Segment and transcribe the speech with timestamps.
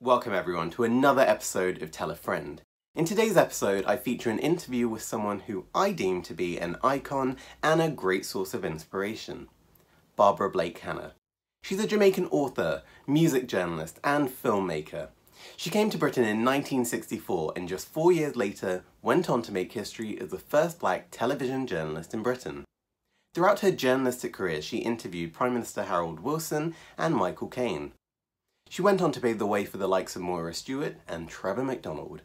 [0.00, 2.60] Welcome everyone to another episode of Tell a Friend.
[2.94, 6.76] In today's episode, I feature an interview with someone who I deem to be an
[6.82, 9.48] icon and a great source of inspiration
[10.16, 11.14] Barbara Blake Hannah.
[11.62, 15.08] She's a Jamaican author, music journalist, and filmmaker.
[15.56, 19.72] She came to Britain in 1964 and just four years later went on to make
[19.72, 22.64] history as the first black television journalist in Britain.
[23.34, 27.92] Throughout her journalistic career, she interviewed Prime Minister Harold Wilson and Michael Caine.
[28.68, 31.64] She went on to pave the way for the likes of Moira Stewart and Trevor
[31.64, 32.22] McDonald.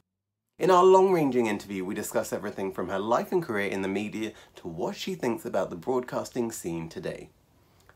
[0.59, 4.33] In our long-ranging interview, we discuss everything from her life and career in the media
[4.55, 7.29] to what she thinks about the broadcasting scene today.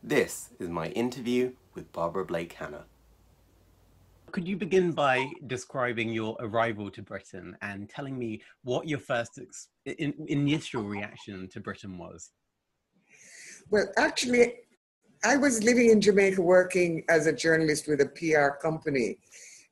[0.04, 2.86] This is my interview with Barbara Blake Hannah.
[4.32, 9.40] Could you begin by describing your arrival to Britain and telling me what your first
[9.86, 12.32] in, initial reaction to Britain was?
[13.70, 14.54] Well, actually,
[15.26, 19.18] I was living in Jamaica working as a journalist with a PR company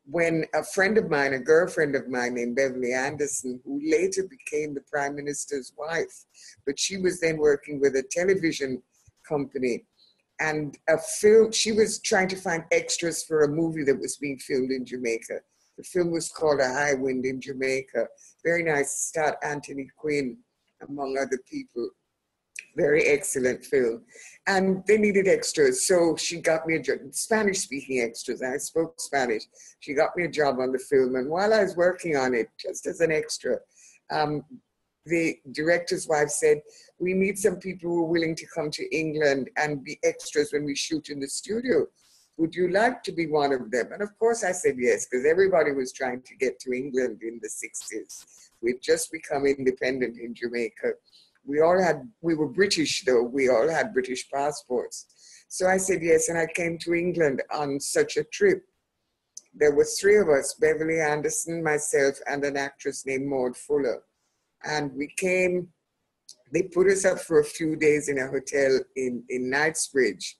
[0.05, 4.73] when a friend of mine, a girlfriend of mine named Beverly Anderson, who later became
[4.73, 6.25] the prime minister's wife,
[6.65, 8.81] but she was then working with a television
[9.25, 9.85] company
[10.39, 14.37] and a film, she was trying to find extras for a movie that was being
[14.39, 15.39] filmed in Jamaica.
[15.77, 18.07] The film was called A High Wind in Jamaica.
[18.43, 20.37] Very nice, start Anthony Quinn,
[20.87, 21.89] among other people.
[22.75, 24.03] Very excellent film.
[24.47, 28.41] And they needed extras, so she got me a job, Spanish speaking extras.
[28.41, 29.43] I spoke Spanish.
[29.79, 31.15] She got me a job on the film.
[31.15, 33.57] And while I was working on it, just as an extra,
[34.11, 34.43] um,
[35.05, 36.61] the director's wife said,
[36.99, 40.65] We need some people who are willing to come to England and be extras when
[40.65, 41.85] we shoot in the studio.
[42.37, 43.91] Would you like to be one of them?
[43.91, 47.39] And of course, I said yes, because everybody was trying to get to England in
[47.41, 48.25] the 60s.
[48.61, 50.93] We'd just become independent in Jamaica
[51.49, 55.07] we all had, we were British though, we all had British passports.
[55.47, 58.63] So I said yes, and I came to England on such a trip.
[59.53, 64.03] There were three of us, Beverly Anderson, myself, and an actress named Maud Fuller.
[64.63, 65.69] And we came,
[66.51, 70.37] they put us up for a few days in a hotel in, in Knightsbridge.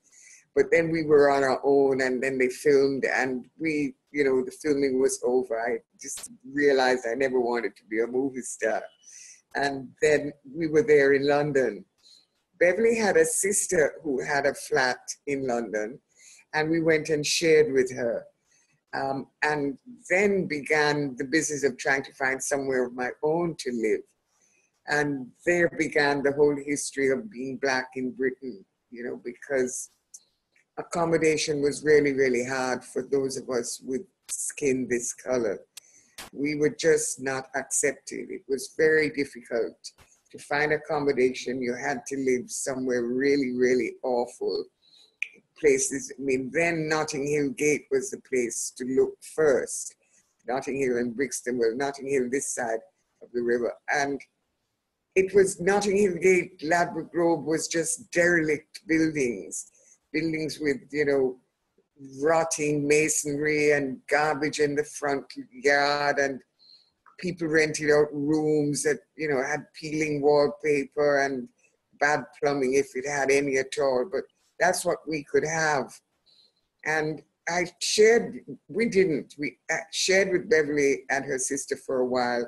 [0.56, 4.44] But then we were on our own and then they filmed and we, you know,
[4.44, 5.60] the filming was over.
[5.60, 8.82] I just realized I never wanted to be a movie star
[9.56, 11.86] and then we were there in London.
[12.60, 16.00] Beverly had a sister who had a flat in London,
[16.54, 18.26] and we went and shared with her.
[18.94, 19.78] Um, and
[20.10, 24.02] then began the business of trying to find somewhere of my own to live.
[24.90, 29.92] And there began the whole history of being Black in Britain, you know, because
[30.78, 35.60] accommodation was really, really hard for those of us with skin this color
[36.34, 38.30] we were just not accepted.
[38.30, 39.76] It was very difficult
[40.32, 41.62] to find accommodation.
[41.62, 44.66] You had to live somewhere really, really awful
[45.60, 46.12] places.
[46.18, 49.96] I mean, then Notting Hill Gate was the place to look first.
[50.48, 52.80] Notting Hill and Brixton, well, Notting Hill this side
[53.22, 53.74] of the river.
[53.94, 54.20] And
[55.20, 59.72] it was Notting Hill Gate, Ladbroke Grove was just derelict buildings,
[60.14, 61.38] buildings with, you know,
[62.22, 66.40] rotting masonry and garbage in the front yard and
[67.20, 71.50] people rented out rooms that you know had peeling wallpaper and
[72.00, 74.24] bad plumbing if it had any at all but
[74.62, 75.94] that's what we could have.
[76.86, 82.06] And i shared we didn't we uh, shared with beverly and her sister for a
[82.06, 82.46] while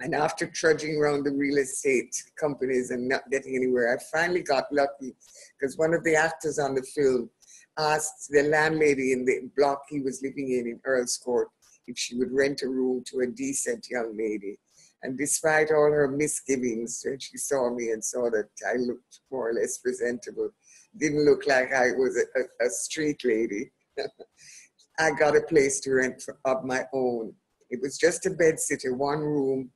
[0.00, 4.64] and after trudging around the real estate companies and not getting anywhere i finally got
[4.72, 5.14] lucky
[5.58, 7.30] because one of the actors on the film
[7.78, 11.48] asked the landlady in the block he was living in in Earl's Court
[11.86, 14.58] if she would rent a room to a decent young lady.
[15.02, 19.50] And despite all her misgivings, when she saw me and saw that I looked more
[19.50, 20.50] or less presentable,
[20.96, 23.70] didn't look like I was a, a, street lady,
[24.98, 27.34] I got a place to rent for, of my own.
[27.68, 29.70] It was just a bed sitter, one room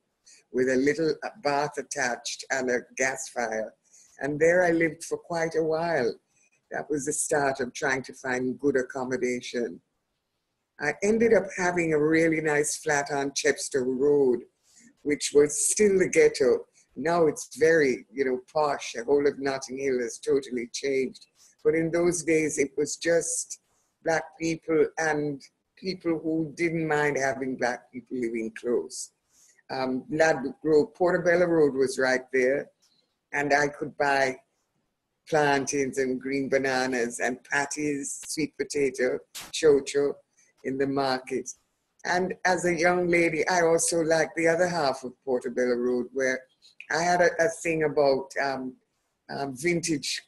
[0.51, 1.13] with a little
[1.43, 3.73] bath attached and a gas fire.
[4.19, 6.13] And there I lived for quite a while
[6.71, 9.81] that was the start of trying to find good accommodation.
[10.79, 14.39] I ended up having a really nice flat on Chepstow Road,
[15.03, 16.65] which was still the ghetto.
[16.95, 18.93] Now it's very, you know, posh.
[18.95, 21.25] The whole of Notting Hill has totally changed.
[21.63, 23.59] But in those days, it was just
[24.03, 25.41] black people and
[25.77, 29.11] people who didn't mind having black people living close.
[29.71, 32.69] Um, Ladbroke Road, Portobello Road was right there,
[33.31, 34.37] and I could buy
[35.29, 39.19] plantains and green bananas and patties, sweet potato,
[39.53, 40.13] chocho
[40.65, 41.49] in the market.
[42.03, 46.41] And as a young lady, I also liked the other half of Portobello Road where
[46.91, 48.75] I had a, a thing about um,
[49.29, 50.21] um, vintage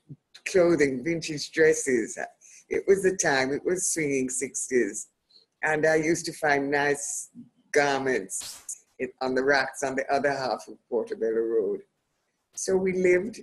[0.48, 2.18] clothing, vintage dresses.
[2.69, 5.07] It was the time, it was swinging 60s.
[5.63, 7.30] And I used to find nice
[7.72, 8.82] garments
[9.22, 11.82] on the racks on the other half of Portobello Road.
[12.56, 13.42] So we lived,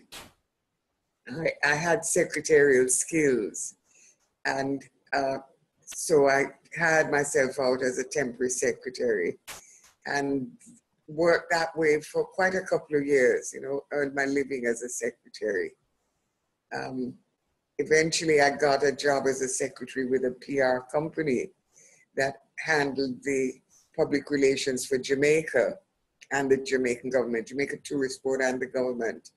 [1.28, 3.74] I, I had secretarial skills.
[4.44, 5.38] And uh,
[5.84, 6.44] so I
[6.78, 9.38] hired myself out as a temporary secretary
[10.06, 10.50] and
[11.08, 14.82] worked that way for quite a couple of years, you know, earned my living as
[14.82, 15.72] a secretary.
[16.74, 17.14] Um,
[17.78, 21.50] eventually, I got a job as a secretary with a PR company
[22.16, 23.54] that handled the
[23.96, 25.74] public relations for Jamaica
[26.32, 29.30] and the Jamaican government, Jamaica Tourist Board and the government.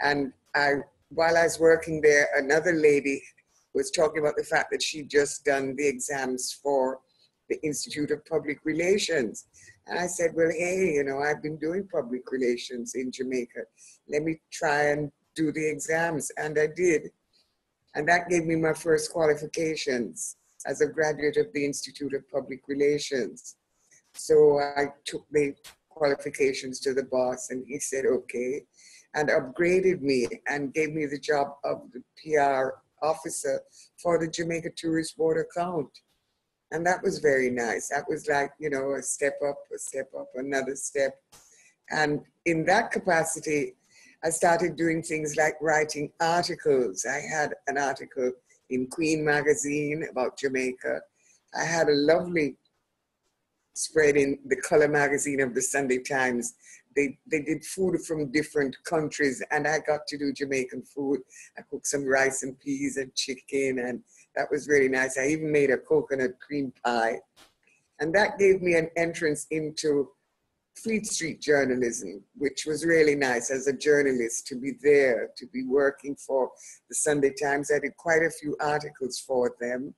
[0.00, 0.74] And I,
[1.10, 3.22] while I was working there, another lady
[3.74, 7.00] was talking about the fact that she'd just done the exams for
[7.48, 9.46] the Institute of Public Relations.
[9.86, 13.60] And I said, well, hey, you know, I've been doing public relations in Jamaica.
[14.08, 16.30] Let me try and do the exams.
[16.36, 17.10] And I did.
[17.94, 20.36] And that gave me my first qualifications
[20.66, 23.56] as a graduate of the Institute of Public Relations.
[24.18, 25.54] So I took the
[25.88, 28.62] qualifications to the boss and he said, okay,
[29.14, 32.70] and upgraded me and gave me the job of the PR
[33.02, 33.60] officer
[34.02, 35.90] for the Jamaica Tourist Board account.
[36.70, 37.88] And that was very nice.
[37.88, 41.16] That was like, you know, a step up, a step up, another step.
[41.90, 43.74] And in that capacity,
[44.22, 47.06] I started doing things like writing articles.
[47.06, 48.32] I had an article
[48.68, 51.00] in Queen magazine about Jamaica.
[51.58, 52.56] I had a lovely
[53.78, 56.54] spread in the color magazine of the Sunday Times.
[56.96, 61.20] They, they did food from different countries, and I got to do Jamaican food.
[61.56, 64.02] I cooked some rice and peas and chicken, and
[64.34, 65.16] that was really nice.
[65.16, 67.20] I even made a coconut cream pie.
[68.00, 70.10] And that gave me an entrance into
[70.82, 75.64] Fleet Street journalism, which was really nice as a journalist to be there, to be
[75.64, 76.50] working for
[76.88, 77.70] the Sunday Times.
[77.74, 79.94] I did quite a few articles for them.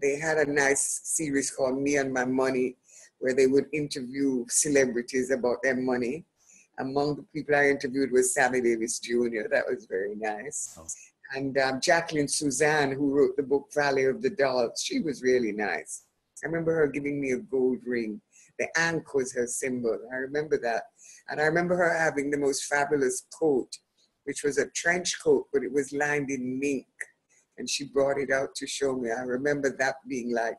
[0.00, 2.76] They had a nice series called Me and My Money,
[3.24, 6.26] where they would interview celebrities about their money.
[6.78, 9.48] Among the people I interviewed was Sammy Davis Jr.
[9.50, 10.76] That was very nice.
[10.78, 10.86] Oh.
[11.34, 15.52] And um, Jacqueline Susann, who wrote the book Valley of the Dolls, she was really
[15.52, 16.04] nice.
[16.44, 18.20] I remember her giving me a gold ring
[18.58, 19.98] the ankh was her symbol.
[20.12, 20.84] I remember that.
[21.28, 23.70] And I remember her having the most fabulous coat,
[24.24, 26.86] which was a trench coat, but it was lined in mink.
[27.56, 29.10] And she brought it out to show me.
[29.10, 30.56] I remember that being like,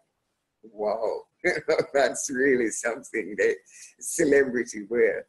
[0.72, 1.22] wow,
[1.94, 3.56] that's really something that
[4.00, 5.26] celebrity wear.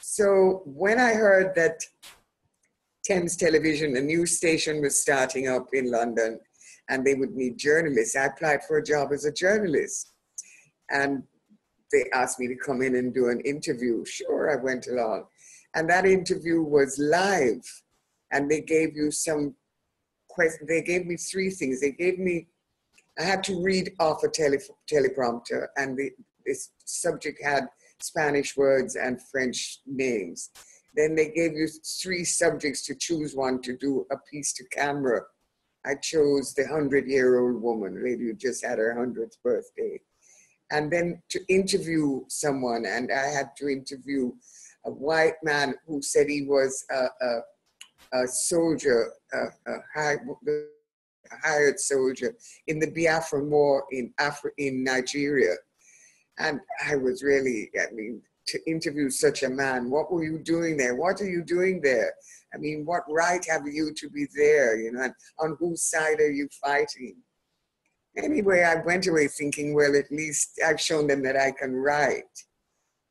[0.00, 1.84] So when I heard that
[3.04, 6.40] Thames Television, a new station was starting up in London,
[6.88, 10.12] and they would need journalists, I applied for a job as a journalist.
[10.90, 11.22] And
[11.92, 14.04] they asked me to come in and do an interview.
[14.04, 15.24] Sure, I went along.
[15.74, 17.62] And that interview was live.
[18.32, 19.54] And they gave you some
[20.28, 20.68] questions.
[20.68, 21.80] They gave me three things.
[21.80, 22.48] They gave me,
[23.20, 24.58] I had to read off a tele,
[24.90, 26.10] teleprompter, and the,
[26.46, 27.68] this subject had
[28.00, 30.50] Spanish words and French names.
[30.96, 31.68] Then they gave you
[32.02, 35.20] three subjects to choose one to do a piece to camera.
[35.84, 40.00] I chose the hundred year old woman, lady who just had her hundredth birthday
[40.70, 42.86] and then to interview someone.
[42.86, 44.32] And I had to interview
[44.86, 50.16] a white man who said he was a, a, a soldier, a, a, high,
[51.32, 52.34] a hired soldier
[52.66, 55.54] in the Biafran War in Afri- in Nigeria.
[56.38, 60.76] And I was really, I mean, to interview such a man, what were you doing
[60.76, 60.96] there?
[60.96, 62.12] What are you doing there?
[62.52, 64.76] I mean, what right have you to be there?
[64.76, 67.16] You know, and on whose side are you fighting?
[68.16, 72.24] Anyway, I went away thinking, well, at least I've shown them that I can write.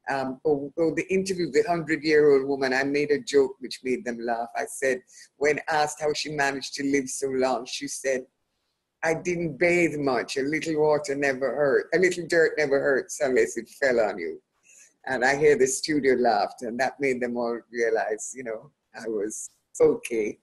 [0.09, 3.55] Um, or, or the interview, with the hundred year old woman, I made a joke
[3.59, 4.49] which made them laugh.
[4.55, 5.01] I said,
[5.37, 8.25] when asked how she managed to live so long, she said,
[9.03, 10.37] I didn't bathe much.
[10.37, 11.87] A little water never hurt.
[11.93, 14.41] A little dirt never hurts unless it fell on you.
[15.05, 19.07] And I hear the studio laughed, and that made them all realize, you know, I
[19.07, 19.49] was
[19.79, 20.39] okay.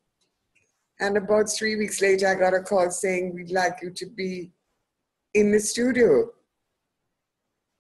[1.01, 4.53] And about three weeks later, I got a call saying, We'd like you to be
[5.35, 6.31] in the studio.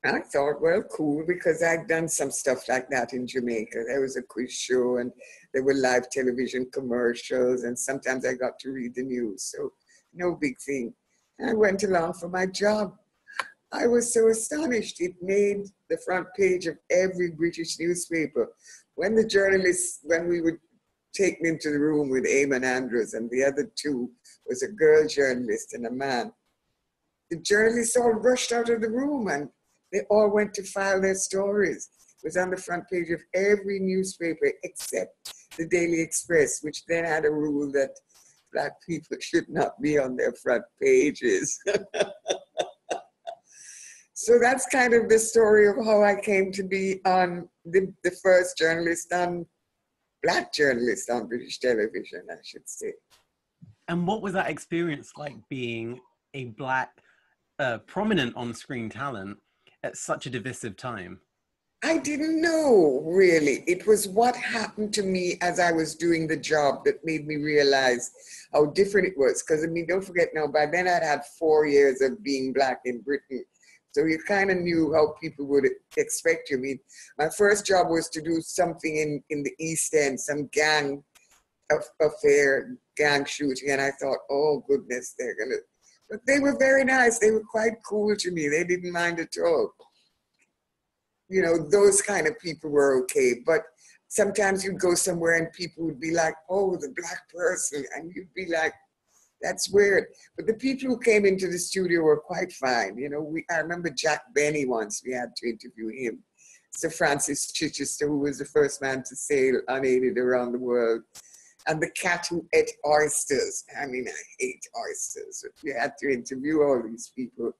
[0.07, 3.85] I thought, well, cool, because I'd done some stuff like that in Jamaica.
[3.87, 5.11] There was a quiz show and
[5.53, 9.43] there were live television commercials, and sometimes I got to read the news.
[9.45, 9.73] So,
[10.13, 10.93] no big thing.
[11.39, 12.95] And I went along for my job.
[13.73, 15.01] I was so astonished.
[15.01, 18.53] It made the front page of every British newspaper.
[18.95, 20.59] When the journalists, when we would
[21.15, 24.11] take me into the room with Eamonn Andrews, and the other two
[24.47, 26.33] was a girl journalist and a man.
[27.31, 29.49] The journalists all rushed out of the room and
[29.97, 31.88] they all went to file their stories.
[32.23, 37.05] It was on the front page of every newspaper except the Daily Express, which then
[37.05, 37.91] had a rule that
[38.53, 41.59] black people should not be on their front pages.
[44.12, 48.11] so that's kind of the story of how I came to be on the, the
[48.23, 49.47] first journalist on
[50.23, 52.93] black journalist on British television, I should say.
[53.88, 56.00] And what was that experience like being
[56.35, 56.91] a black
[57.59, 59.38] uh, prominent on screen talent
[59.87, 61.21] at such a divisive time?
[61.85, 63.62] I didn't know really.
[63.66, 67.37] It was what happened to me as I was doing the job that made me
[67.37, 68.11] realize
[68.52, 69.43] how different it was.
[69.43, 72.81] Because I mean, don't forget now, by then I'd had four years of being black
[72.85, 73.45] in Britain.
[73.93, 75.66] So you kind of knew how people would
[75.97, 76.59] expect you.
[76.59, 76.78] I mean,
[77.19, 81.02] my first job was to do something in, in the East End, some gang
[82.00, 83.71] affair, gang shooting.
[83.71, 85.59] And I thought, oh goodness, they're going to.
[86.09, 87.19] But they were very nice.
[87.19, 88.49] They were quite cool to me.
[88.49, 89.73] They didn't mind at all
[91.29, 93.37] you know, those kind of people were okay.
[93.45, 93.63] But
[94.09, 97.85] sometimes you'd go somewhere and people would be like, oh, the black person.
[97.95, 98.73] And you'd be like,
[99.43, 100.07] that's weird.
[100.37, 102.97] But the people who came into the studio were quite fine.
[102.97, 106.23] You know, we I remember Jack Benny once, we had to interview him.
[106.71, 111.03] Sir Francis Chichester, who was the first man to sail unaided around the world.
[111.66, 113.64] And the cat who ate oysters.
[113.80, 115.44] I mean, I hate oysters.
[115.64, 117.52] We had to interview all these people.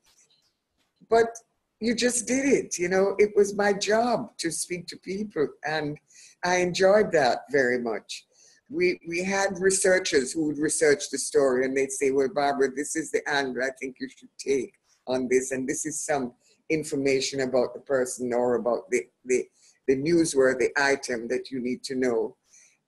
[1.11, 1.37] But
[1.81, 2.79] you just did it.
[2.79, 5.99] You know, it was my job to speak to people, and
[6.45, 8.25] I enjoyed that very much.
[8.69, 12.97] We we had researchers who would research the story, and they'd say, "Well, Barbara, this
[12.97, 14.75] is the angle I think you should take
[15.07, 16.33] on this, and this is some
[16.69, 19.45] information about the person or about the the,
[19.87, 22.37] the newsworthy item that you need to know."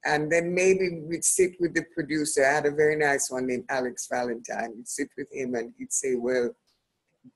[0.08, 2.44] And then maybe we'd sit with the producer.
[2.44, 4.72] I had a very nice one named Alex Valentine.
[4.74, 6.54] We'd sit with him, and he'd say, "Well."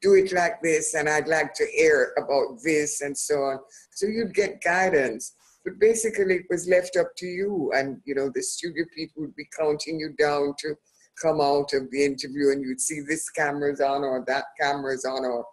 [0.00, 3.58] do it like this and I'd like to hear about this and so on.
[3.90, 5.34] So you'd get guidance.
[5.64, 9.36] But basically it was left up to you and you know the studio people would
[9.36, 10.74] be counting you down to
[11.20, 15.24] come out of the interview and you'd see this camera's on or that camera's on
[15.24, 15.44] or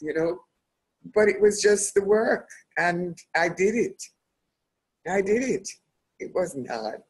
[0.00, 0.38] you know
[1.14, 2.48] but it was just the work
[2.78, 4.02] and I did it.
[5.08, 5.68] I did it.
[6.20, 7.02] It wasn't hard.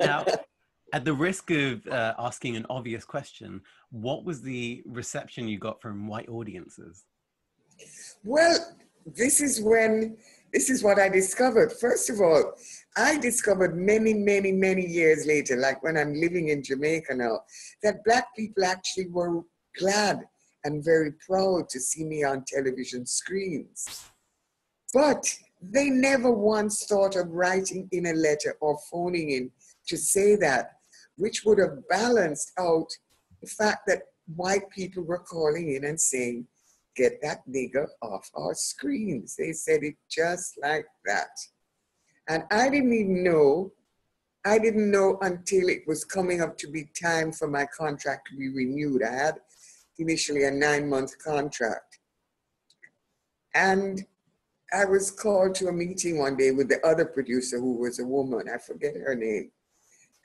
[0.00, 0.24] now,
[0.92, 5.80] at the risk of uh, asking an obvious question, what was the reception you got
[5.80, 7.04] from white audiences?
[8.24, 8.58] Well,
[9.04, 10.16] this is when
[10.52, 11.72] this is what I discovered.
[11.72, 12.54] First of all,
[12.96, 17.40] I discovered many, many, many years later, like when I'm living in Jamaica now,
[17.82, 19.42] that black people actually were
[19.78, 20.20] glad
[20.64, 24.08] and very proud to see me on television screens.
[24.94, 25.26] But
[25.60, 29.50] they never once thought of writing in a letter or phoning in
[29.88, 30.72] to say that,
[31.16, 32.88] which would have balanced out
[33.40, 34.02] the fact that
[34.34, 36.46] white people were calling in and saying,
[36.96, 39.36] get that nigger off our screens.
[39.36, 41.28] They said it just like that.
[42.28, 43.72] And I didn't even know,
[44.44, 48.36] I didn't know until it was coming up to be time for my contract to
[48.36, 49.02] be renewed.
[49.02, 49.34] I had
[49.98, 52.00] initially a nine month contract.
[53.54, 54.04] And
[54.72, 58.04] I was called to a meeting one day with the other producer who was a
[58.04, 59.50] woman, I forget her name.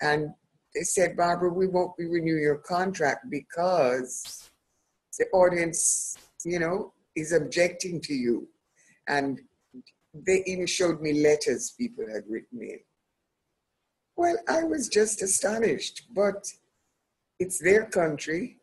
[0.02, 0.34] And
[0.74, 4.50] they said, Barbara, we won't be renewing your contract because
[5.20, 8.48] the audience, you know, is objecting to you.
[9.08, 9.40] And
[10.14, 12.80] they even showed me letters people had written in.
[14.16, 16.52] Well, I was just astonished, but
[17.40, 18.58] it's their country.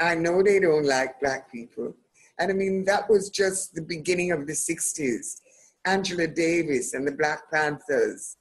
[0.00, 1.94] I know they don't like black people.
[2.38, 5.40] And I mean, that was just the beginning of the 60s.
[5.84, 8.36] Angela Davis and the Black Panthers,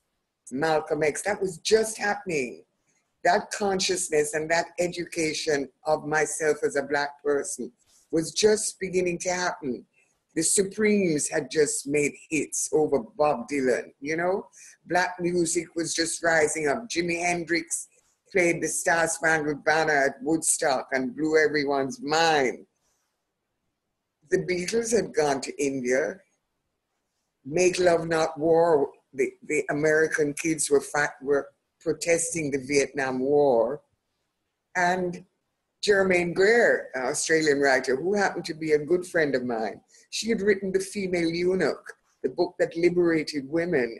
[0.51, 2.63] Malcolm X, that was just happening
[3.27, 7.69] that consciousness and that education of myself as a black person
[8.09, 9.85] was just beginning to happen.
[10.33, 14.47] The Supremes had just made hits over Bob Dylan, you know?
[14.85, 16.87] Black music was just rising up.
[16.87, 17.87] Jimi Hendrix
[18.31, 22.65] played the Star Spangled Banner at Woodstock and blew everyone's mind.
[24.29, 26.17] The Beatles had gone to India.
[27.45, 30.83] Make Love Not War, the, the American kids were,
[31.21, 31.47] were
[31.79, 33.81] protesting the Vietnam War.
[34.75, 35.25] And
[35.81, 39.79] Germaine Greer, an Australian writer, who happened to be a good friend of mine,
[40.09, 41.93] she had written The Female Eunuch,
[42.23, 43.99] the book that liberated women,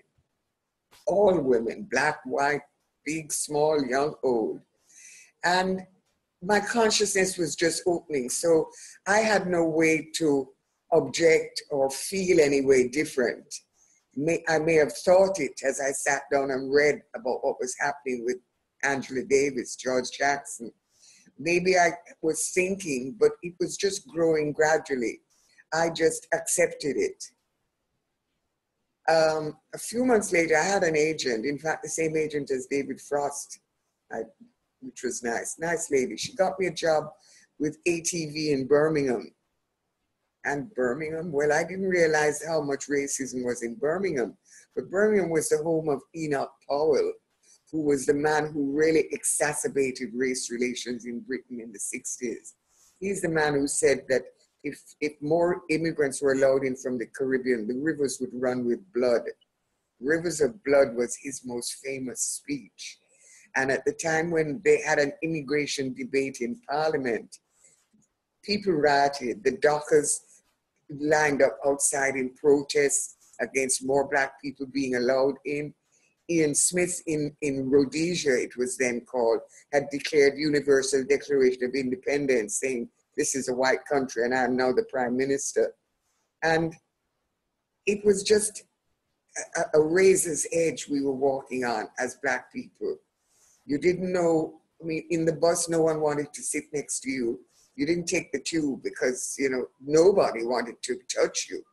[1.06, 2.62] all women, black, white,
[3.06, 4.60] big, small, young, old.
[5.44, 5.86] And
[6.42, 8.30] my consciousness was just opening.
[8.30, 8.70] So
[9.08, 10.48] I had no way to
[10.92, 13.54] object or feel any way different
[14.18, 17.76] may, I may have thought it as I sat down and read about what was
[17.80, 18.38] happening with
[18.84, 20.72] Angela Davis, George Jackson.
[21.40, 21.92] Maybe I
[22.22, 25.22] was thinking, but it was just growing gradually.
[25.72, 27.24] I just accepted it.
[29.10, 32.68] um, a few months later, I had an agent, in fact, the same agent as
[32.70, 33.60] David Frost,
[34.12, 34.22] I,
[34.88, 35.58] which was nice.
[35.60, 36.18] Nice lady.
[36.18, 37.10] She got me a job
[37.60, 39.32] with ATV in Birmingham.
[40.46, 44.38] And Birmingham, well, I didn't realize how much racism was in Birmingham,
[44.76, 47.12] but Birmingham was the home of Enoch Powell,
[47.72, 52.54] who was the man who really exacerbated race relations in Britain in the 60s.
[53.00, 54.22] He's the man who said that
[54.64, 58.80] if, if more immigrants were allowed in from the Caribbean, the rivers would run with
[58.94, 59.24] blood.
[60.00, 63.00] Rivers of Blood was his most famous speech.
[63.58, 67.38] And at the time when they had an immigration debate in Parliament,
[68.44, 69.44] people rioted.
[69.44, 70.22] The dockers
[70.90, 75.74] lined up outside in protest against more black people being allowed in.
[76.30, 79.40] Ian Smith in, in Rhodesia, it was then called,
[79.74, 84.72] had declared Universal Declaration of Independence, saying, this is a white country and I'm now
[84.72, 85.74] the prime minister.
[86.44, 86.76] And
[87.88, 88.66] it was just
[89.56, 92.98] a, a razor's edge we were walking on as black people.
[93.68, 97.12] You didn't know, I mean, in the bus, no one wanted to sit next to
[97.12, 97.40] you.
[97.76, 101.64] You didn't take the tube because, you know, nobody wanted to touch you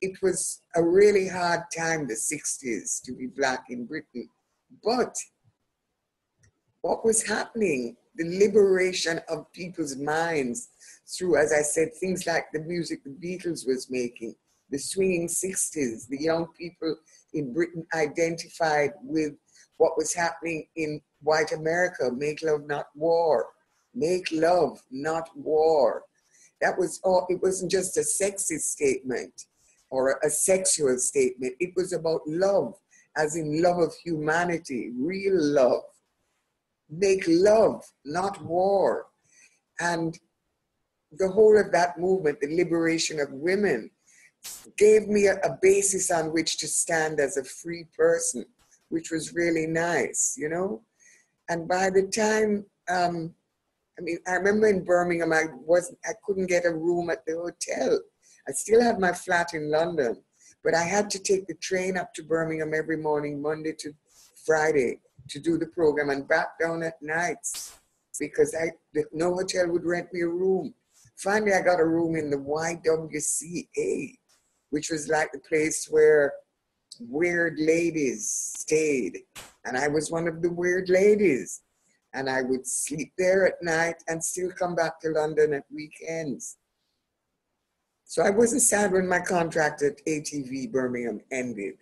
[0.00, 4.28] it was a really hard time, the 60s, to be black in Britain.
[4.82, 5.16] But
[6.80, 10.68] what was happening, the liberation of people's minds
[11.06, 14.34] through, as I said, things like the music the Beatles was making,
[14.70, 16.96] the swinging 60s, the young people
[17.34, 19.34] in Britain identified with
[19.78, 23.46] what was happening in white America, make love, not war.
[23.94, 26.04] Make love, not war.
[26.60, 29.46] That was all, it wasn't just a sexist statement
[29.90, 31.54] or a sexual statement.
[31.60, 32.74] It was about love,
[33.16, 35.82] as in love of humanity, real love.
[36.90, 39.06] Make love, not war.
[39.80, 40.18] And
[41.12, 43.90] the whole of that movement, the liberation of women,
[44.76, 48.44] gave me a, a basis on which to stand as a free person,
[48.88, 50.82] which was really nice, you know?
[51.48, 53.34] And by the time, um,
[53.98, 57.34] I mean, I remember in Birmingham, I wasn't, I couldn't get a room at the
[57.34, 57.98] hotel
[58.48, 60.22] I still had my flat in London,
[60.62, 63.92] but I had to take the train up to Birmingham every morning, Monday to
[64.44, 67.78] Friday, to do the program and back down at nights
[68.20, 68.70] because I
[69.12, 70.74] no hotel would rent me a room.
[71.18, 74.14] Finally, I got a room in the YWCA,
[74.70, 76.32] which was like the place where
[77.00, 78.28] weird ladies
[78.58, 79.18] stayed.
[79.64, 81.62] And I was one of the weird ladies.
[82.14, 86.56] And I would sleep there at night and still come back to London at weekends.
[88.04, 91.74] So I wasn't sad when my contract at ATV Birmingham ended.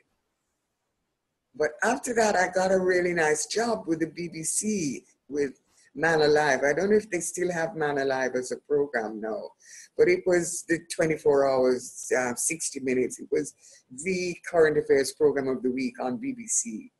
[1.54, 5.60] But after that, I got a really nice job with the BBC with
[5.94, 6.60] Man Alive.
[6.64, 9.50] I don't know if they still have Man Alive as a program now,
[9.96, 13.20] but it was the 24 hours, uh, 60 minutes.
[13.20, 13.54] It was
[14.02, 16.90] the current affairs program of the week on BBC.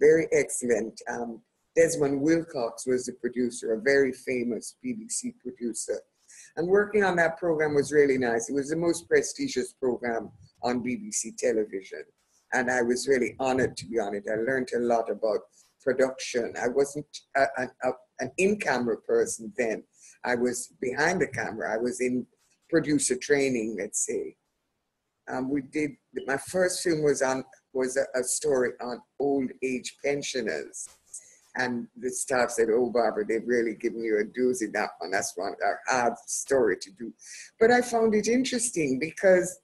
[0.00, 1.00] Very excellent.
[1.08, 1.40] Um,
[1.76, 6.00] Desmond Wilcox was the producer, a very famous BBC producer.
[6.56, 8.48] And working on that program was really nice.
[8.48, 10.30] It was the most prestigious program
[10.62, 12.02] on BBC television.
[12.52, 14.24] And I was really honored to be on it.
[14.28, 15.40] I learned a lot about
[15.82, 16.52] production.
[16.60, 19.82] I wasn't a, a, a, an in camera person then.
[20.24, 21.72] I was behind the camera.
[21.72, 22.26] I was in
[22.68, 24.36] producer training, let's say.
[25.30, 25.92] Um, we did,
[26.26, 30.88] my first film was on was a, a story on old age pensioners
[31.56, 35.10] and the staff said, Oh, Barbara, they've really given you a doozy that one.
[35.10, 37.12] That's one a hard story to do.
[37.58, 39.58] But I found it interesting because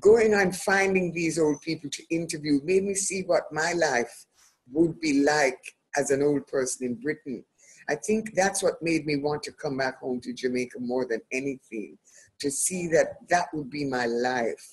[0.00, 4.26] going and finding these old people to interview made me see what my life
[4.72, 5.60] would be like
[5.96, 7.44] as an old person in Britain.
[7.88, 11.20] I think that's what made me want to come back home to Jamaica more than
[11.32, 11.98] anything,
[12.40, 14.66] to see that that would be my life.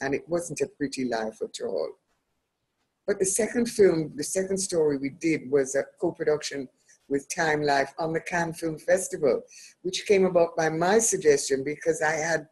[0.00, 1.90] And it wasn't a pretty life at all.
[3.06, 6.68] But the second film, the second story we did was a co-production
[7.08, 9.42] with Time Life on the Cannes Film Festival,
[9.82, 12.48] which came about by my suggestion because I had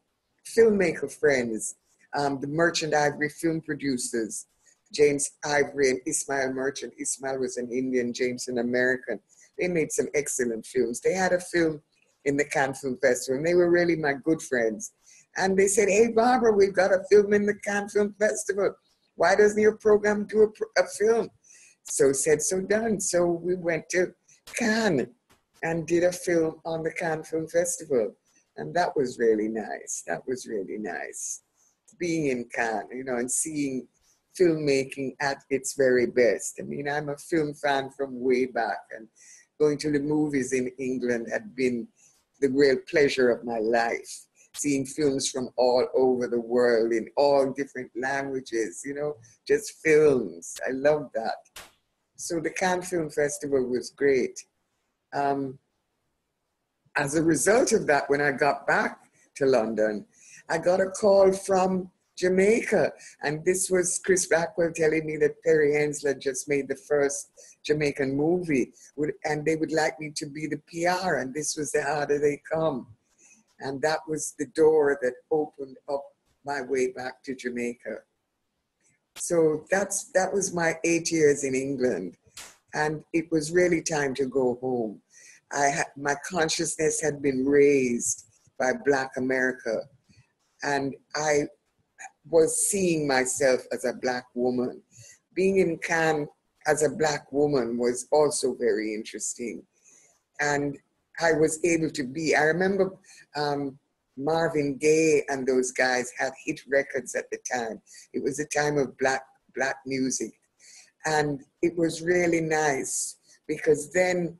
[0.47, 1.77] filmmaker friends,
[2.15, 4.47] um, the Merchant Ivory film producers,
[4.93, 6.95] James Ivory and Ismail Merchant.
[6.99, 9.21] Ismail was an Indian, James an American.
[9.59, 11.01] They made some excellent films.
[11.01, 11.81] They had a film
[12.25, 14.93] in the Cannes Film Festival, and they were really my good friends.
[15.37, 18.75] And they said, Hey, Barbara, we've got a film in the Cannes Film Festival.
[19.17, 21.31] Why doesn't your program do a, a film?
[21.85, 23.01] So said, so done.
[23.01, 24.13] So we went to
[24.55, 25.09] Cannes
[25.63, 28.15] and did a film on the Cannes Film Festival.
[28.57, 30.03] And that was really nice.
[30.07, 31.43] That was really nice.
[31.99, 33.87] Being in Cannes, you know, and seeing
[34.39, 36.59] filmmaking at its very best.
[36.61, 39.09] I mean, I'm a film fan from way back, and
[39.59, 41.89] going to the movies in England had been
[42.41, 44.27] the real pleasure of my life.
[44.57, 49.15] seeing films from all over the world in all different languages, you know,
[49.47, 50.57] just films.
[50.67, 51.37] I love that.
[52.17, 54.39] So the Cannes Film Festival was great.
[55.15, 55.59] Um,
[56.97, 59.01] as a result of that, when I got back
[59.37, 60.07] to London,
[60.49, 62.93] I got a call from Jamaica.
[63.23, 67.31] And this was Chris Blackwell telling me that Perry Henzell just made the first
[67.65, 68.73] Jamaican movie,
[69.25, 72.41] and they would like me to be the PR, and this was the Harder They
[72.51, 72.87] Come.
[73.61, 76.05] And that was the door that opened up
[76.45, 77.99] my way back to Jamaica.
[79.17, 82.17] So that's that was my eight years in England,
[82.75, 85.01] and it was really time to go home.
[85.53, 88.27] I had, my consciousness had been raised
[88.59, 89.81] by Black America,
[90.63, 91.49] and I
[92.29, 94.83] was seeing myself as a Black woman.
[95.35, 96.29] Being in Cannes
[96.67, 99.63] as a Black woman was also very interesting.
[100.41, 100.77] And
[101.21, 102.93] I was able to be, I remember
[103.37, 103.79] um,
[104.17, 107.81] Marvin Gaye and those guys had hit records at the time.
[108.13, 109.23] It was a time of Black,
[109.55, 110.33] black music.
[111.05, 114.39] And it was really nice because then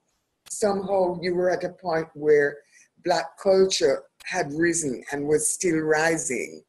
[0.49, 2.59] somehow you were at a point where
[3.05, 6.63] Black culture had risen and was still rising.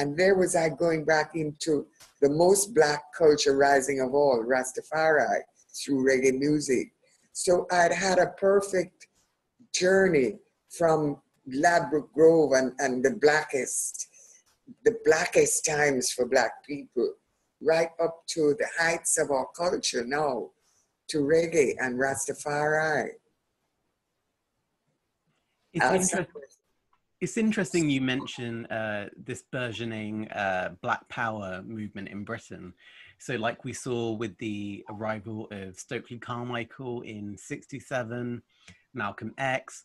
[0.00, 1.86] And there was I going back into
[2.22, 5.40] the most black culture rising of all, Rastafari,
[5.76, 6.92] through reggae music.
[7.34, 9.08] So I'd had a perfect
[9.74, 10.38] journey
[10.70, 14.08] from Ladbroke Grove and, and the blackest,
[14.86, 17.12] the blackest times for black people,
[17.60, 20.48] right up to the heights of our culture now,
[21.08, 23.10] to reggae and Rastafari.
[25.74, 26.24] It's, uh,
[27.20, 32.72] it's interesting you mention uh, this burgeoning uh, Black Power movement in Britain.
[33.18, 38.42] So, like we saw with the arrival of Stokely Carmichael in '67,
[38.94, 39.84] Malcolm X.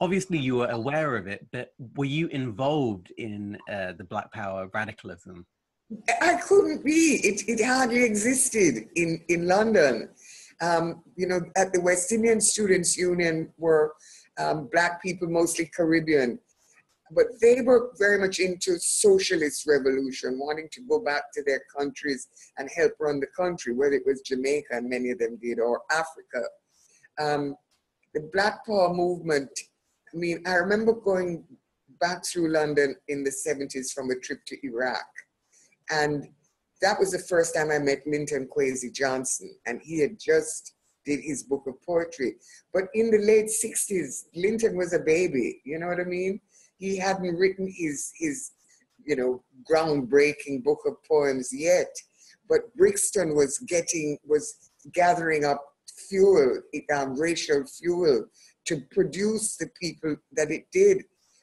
[0.00, 4.70] Obviously, you were aware of it, but were you involved in uh, the Black Power
[4.72, 5.44] radicalism?
[6.22, 7.20] I couldn't be.
[7.22, 10.08] It, it hardly existed in, in London.
[10.62, 13.92] Um, you know, at the West Indian Students' Union were
[14.40, 16.38] um, black people, mostly Caribbean.
[17.12, 22.28] But they were very much into socialist revolution, wanting to go back to their countries
[22.56, 25.82] and help run the country, whether it was Jamaica, and many of them did, or
[25.90, 26.46] Africa.
[27.18, 27.56] Um,
[28.14, 29.50] the Black Power movement,
[30.12, 31.44] I mean, I remember going
[32.00, 35.04] back through London in the 70s from a trip to Iraq.
[35.90, 36.28] And
[36.80, 40.74] that was the first time I met Linton Kwesi Johnson, and he had just
[41.10, 42.36] did his book of poetry.
[42.72, 46.40] But in the late 60s, Linton was a baby, you know what I mean?
[46.78, 48.52] He hadn't written his, his
[49.04, 51.92] you know, groundbreaking book of poems yet.
[52.48, 55.62] But Brixton was getting, was gathering up
[56.08, 56.60] fuel,
[56.94, 58.26] um, racial fuel,
[58.66, 60.98] to produce the people that it did.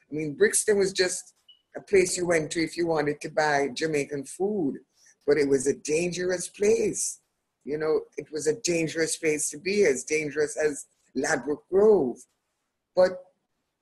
[0.10, 1.34] I mean, Brixton was just
[1.76, 4.76] a place you went to if you wanted to buy Jamaican food,
[5.26, 7.20] but it was a dangerous place.
[7.68, 12.16] You know, it was a dangerous place to be, as dangerous as Ladbroke Grove.
[12.96, 13.20] But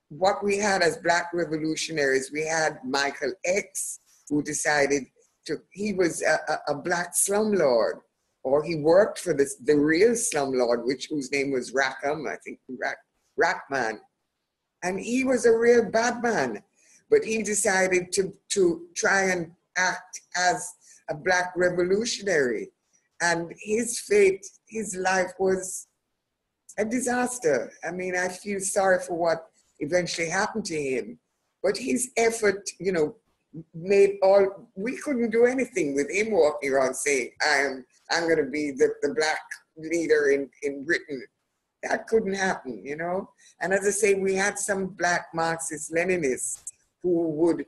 [0.09, 5.03] what we had as Black revolutionaries, we had Michael X, who decided
[5.45, 7.99] to, he was a, a, a Black slumlord,
[8.43, 12.59] or he worked for the, the real slumlord, which whose name was Rackham, I think,
[12.79, 12.97] Rack,
[13.39, 13.99] Rachman.
[14.81, 16.63] And he was a real bad man,
[17.11, 20.73] but he decided to, to try and act as
[21.07, 22.71] a Black revolutionary
[23.21, 25.87] and his fate, his life was
[26.77, 27.71] a disaster.
[27.87, 29.47] I mean, I feel sorry for what
[29.79, 31.19] eventually happened to him,
[31.63, 33.15] but his effort, you know,
[33.73, 38.71] made all we couldn't do anything with him walking around saying, I'm I'm gonna be
[38.71, 39.39] the, the black
[39.77, 41.23] leader in, in Britain.
[41.83, 43.29] That couldn't happen, you know?
[43.61, 46.59] And as I say, we had some black Marxist Leninists
[47.03, 47.65] who would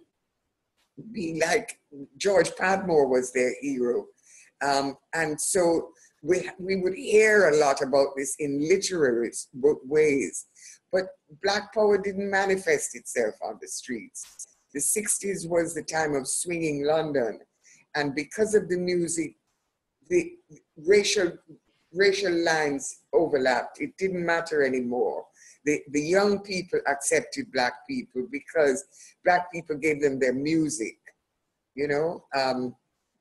[1.12, 1.79] be like
[2.17, 4.07] George Padmore was their hero.
[4.61, 5.89] Um, and so
[6.23, 10.47] we, we would hear a lot about this in literary ways,
[10.91, 11.05] but
[11.43, 14.25] Black Power didn't manifest itself on the streets.
[14.73, 17.39] The 60s was the time of swinging London,
[17.95, 19.35] and because of the music,
[20.09, 20.33] the
[20.85, 21.31] racial
[21.93, 23.81] racial lines overlapped.
[23.81, 25.25] It didn't matter anymore.
[25.65, 28.85] The, the young people accepted black people because
[29.23, 30.97] black people gave them their music,
[31.75, 32.23] you know.
[32.35, 32.75] Um,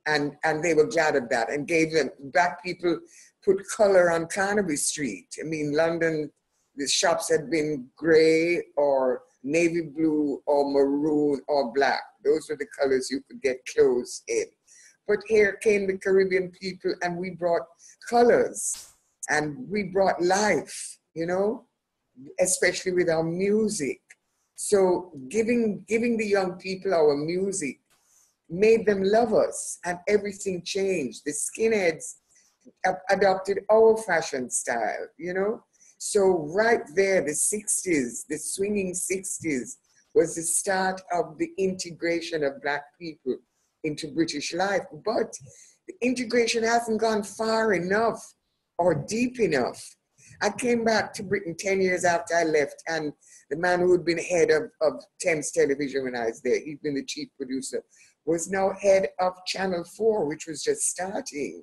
[0.06, 2.98] and and they were glad of that and gave them black people
[3.44, 5.28] put color on Carnaby Street.
[5.40, 6.30] I mean, London,
[6.74, 12.02] the shops had been gray or navy blue or maroon or black.
[12.24, 14.46] Those were the colors you could get clothes in.
[15.06, 17.62] But here came the Caribbean people and we brought
[18.10, 18.92] colors
[19.28, 21.66] and we brought life, you know,
[22.40, 24.00] especially with our music.
[24.56, 27.78] So giving giving the young people our music
[28.48, 31.22] made them love us, and everything changed.
[31.24, 32.16] The skinheads
[33.10, 35.64] adopted our fashion style, you know.
[35.98, 39.76] So right there, the '60s, the swinging '60s,
[40.14, 43.36] was the start of the integration of Black people
[43.84, 44.82] into British life.
[45.04, 45.32] But
[45.86, 48.34] the integration hasn't gone far enough
[48.78, 49.82] or deep enough.
[50.42, 53.12] I came back to Britain 10 years after I left, and
[53.50, 56.82] the man who had been head of, of Thames Television when I was there, he'd
[56.82, 57.82] been the chief producer,
[58.26, 61.62] was now head of Channel 4, which was just starting.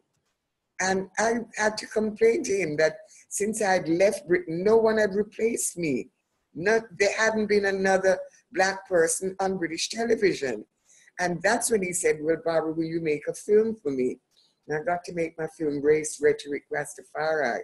[0.82, 2.96] And I had to complain to him that
[3.30, 6.10] since I had left Britain, no one had replaced me.
[6.56, 8.18] Not, there hadn't been another
[8.54, 10.66] black person on British television.
[11.20, 14.18] And that's when he said, Well, Barbara, will you make a film for me?
[14.68, 17.60] And I got to make my film Race, Rhetoric, Rastafari,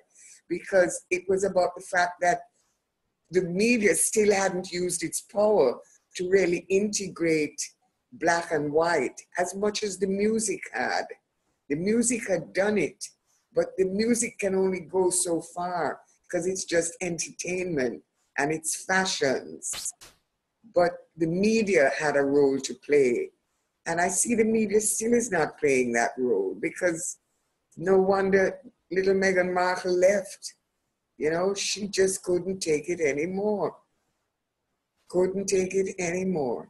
[0.49, 2.41] because it was about the fact that
[3.31, 5.79] the media still hadn't used its power
[6.15, 7.61] to really integrate
[8.13, 11.05] black and white as much as the music had.
[11.69, 13.05] The music had done it,
[13.53, 18.01] but the music can only go so far because it's just entertainment
[18.37, 19.91] and it's fashions.
[20.73, 23.31] But the media had a role to play.
[23.85, 27.17] And I see the media still is not playing that role because
[27.77, 28.59] no wonder
[28.91, 30.53] little Meghan Markle left.
[31.17, 33.75] You know, she just couldn't take it anymore.
[35.09, 36.69] Couldn't take it anymore.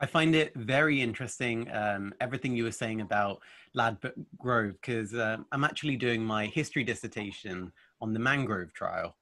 [0.00, 3.40] I find it very interesting, um, everything you were saying about
[3.74, 9.16] Ladbroke Grove, because uh, I'm actually doing my history dissertation on the mangrove trial.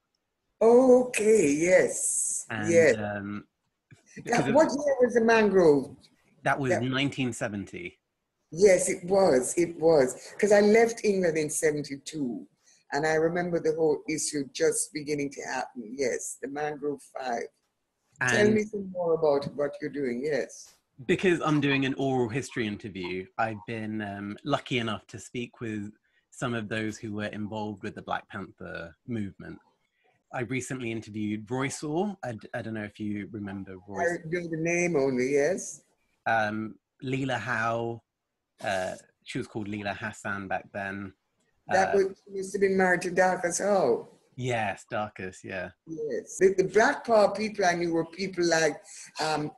[0.60, 2.46] Okay, yes.
[2.50, 2.96] And, yes.
[2.96, 3.44] Um,
[4.26, 5.94] what year was the mangrove?
[6.42, 7.98] That was 1970.
[8.50, 9.54] Yes, it was.
[9.56, 10.32] It was.
[10.32, 12.46] Because I left England in 72.
[12.92, 15.94] And I remember the whole issue just beginning to happen.
[15.96, 17.42] Yes, the Mangrove Five.
[18.28, 20.22] And Tell me some more about what you're doing.
[20.24, 20.74] Yes.
[21.06, 25.90] Because I'm doing an oral history interview, I've been um, lucky enough to speak with
[26.30, 29.58] some of those who were involved with the Black Panther movement.
[30.32, 32.14] I recently interviewed Roy Sawh.
[32.24, 34.02] I, I don't know if you remember Roy.
[34.02, 35.82] I know the name only, yes.
[36.26, 38.02] Um, Leila Howe.
[38.62, 41.12] Uh, she was called Leila Hassan back then.
[41.68, 44.08] That uh, was used to be married to Darcus Howe.
[44.36, 45.70] Yes, Darcus, yeah.
[45.86, 46.38] Yes.
[46.38, 48.76] The, the Black Power people I knew were people like
[49.22, 49.50] um,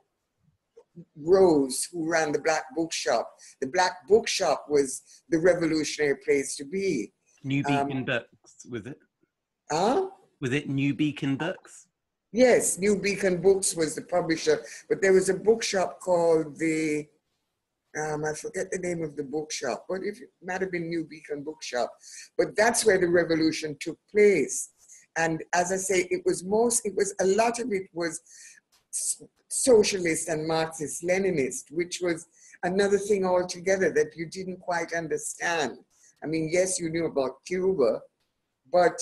[1.15, 3.29] Rose, who ran the Black Bookshop.
[3.61, 7.11] The Black Bookshop was the revolutionary place to be.
[7.43, 8.97] New Beacon um, Books, was it?
[9.71, 10.07] Huh?
[10.41, 11.87] Was it New Beacon Books?
[12.31, 17.07] Yes, New Beacon Books was the publisher, but there was a bookshop called the
[17.99, 21.43] um, I forget the name of the bookshop, but it might have been New Beacon
[21.43, 21.91] Bookshop.
[22.37, 24.69] But that's where the revolution took place.
[25.17, 28.21] And as I say, it was most, it was a lot of it was
[29.49, 32.27] socialist and Marxist Leninist, which was
[32.63, 35.77] another thing altogether that you didn't quite understand.
[36.23, 38.01] I mean, yes, you knew about Cuba,
[38.71, 38.99] but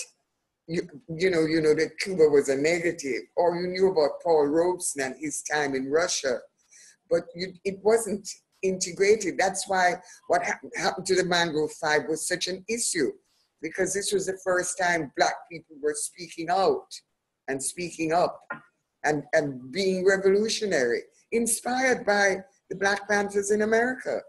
[0.68, 4.48] you, you know, you know that Cuba was a negative, or you knew about Paul
[4.48, 6.40] Robeson and his time in Russia,
[7.10, 8.28] but you, it wasn't
[8.68, 9.38] integrated.
[9.38, 9.96] That's why
[10.28, 13.12] what happened, to the Mangrove Five was such an issue,
[13.62, 16.88] because this was the first time Black people were speaking out
[17.48, 18.40] and speaking up
[19.04, 21.02] and, and being revolutionary,
[21.32, 22.38] inspired by
[22.70, 24.20] the Black Panthers in America.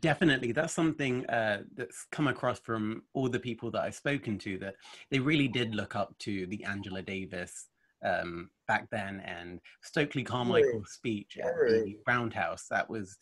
[0.00, 4.58] Definitely, that's something uh, that's come across from all the people that I've spoken to
[4.58, 4.74] that
[5.10, 7.68] they really did look up to the Angela Davis
[8.06, 12.66] um, back then and Stokely Carmichael's speech at the Roundhouse.
[12.70, 13.16] That was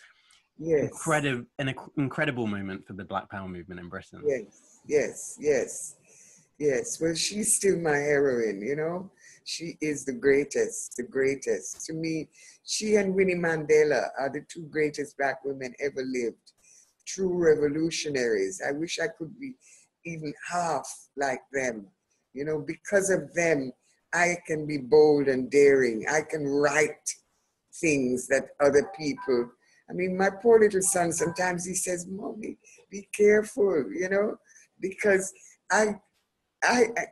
[0.58, 0.84] yes.
[0.84, 4.22] incredible, an incredible moment for the Black Power movement in Britain.
[4.26, 5.96] Yes, yes, yes,
[6.58, 7.00] yes.
[7.00, 9.10] Well, she's still my heroine, you know.
[9.44, 11.84] She is the greatest, the greatest.
[11.86, 12.28] To me,
[12.64, 16.52] she and Winnie Mandela are the two greatest black women ever lived.
[17.06, 18.62] True revolutionaries.
[18.66, 19.52] I wish I could be
[20.06, 21.86] even half like them.
[22.32, 23.70] You know, because of them,
[24.14, 26.06] I can be bold and daring.
[26.08, 27.10] I can write
[27.80, 29.50] things that other people.
[29.90, 32.56] I mean, my poor little son, sometimes he says, Mommy,
[32.90, 34.36] be careful, you know,
[34.80, 35.32] because
[35.70, 35.96] I,
[36.62, 37.06] I, I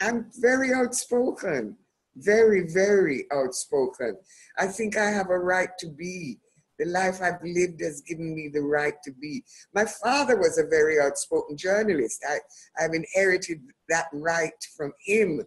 [0.00, 1.76] I'm very outspoken,
[2.16, 4.16] very, very outspoken.
[4.56, 6.38] I think I have a right to be.
[6.78, 9.42] The life I've lived has given me the right to be.
[9.74, 12.24] My father was a very outspoken journalist.
[12.28, 12.38] I,
[12.80, 15.44] I've inherited that right from him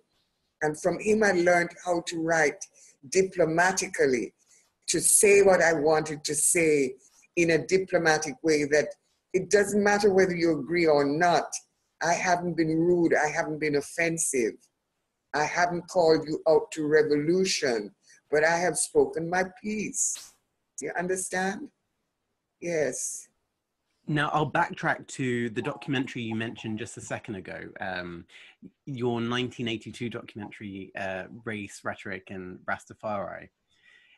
[0.61, 2.63] and from him, I learned how to write
[3.09, 4.33] diplomatically,
[4.87, 6.95] to say what I wanted to say
[7.35, 8.87] in a diplomatic way that
[9.33, 11.45] it doesn't matter whether you agree or not.
[12.03, 14.53] I haven't been rude, I haven't been offensive,
[15.33, 17.91] I haven't called you out to revolution,
[18.29, 20.33] but I have spoken my piece.
[20.77, 21.69] Do you understand?
[22.59, 23.27] Yes.
[24.11, 28.25] Now, I'll backtrack to the documentary you mentioned just a second ago, um,
[28.85, 33.47] your 1982 documentary, uh, Race, Rhetoric, and Rastafari.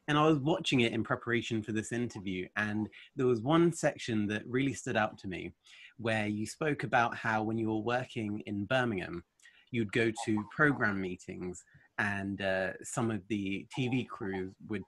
[0.07, 4.25] And I was watching it in preparation for this interview, and there was one section
[4.29, 5.53] that really stood out to me
[5.97, 9.23] where you spoke about how when you were working in Birmingham,
[9.69, 11.63] you'd go to program meetings
[11.99, 14.81] and uh, some of the TV crews would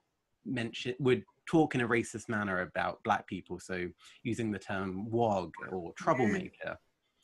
[0.44, 3.88] mention would talk in a racist manner about black people, so
[4.22, 6.76] using the term "wog" or troublemaker.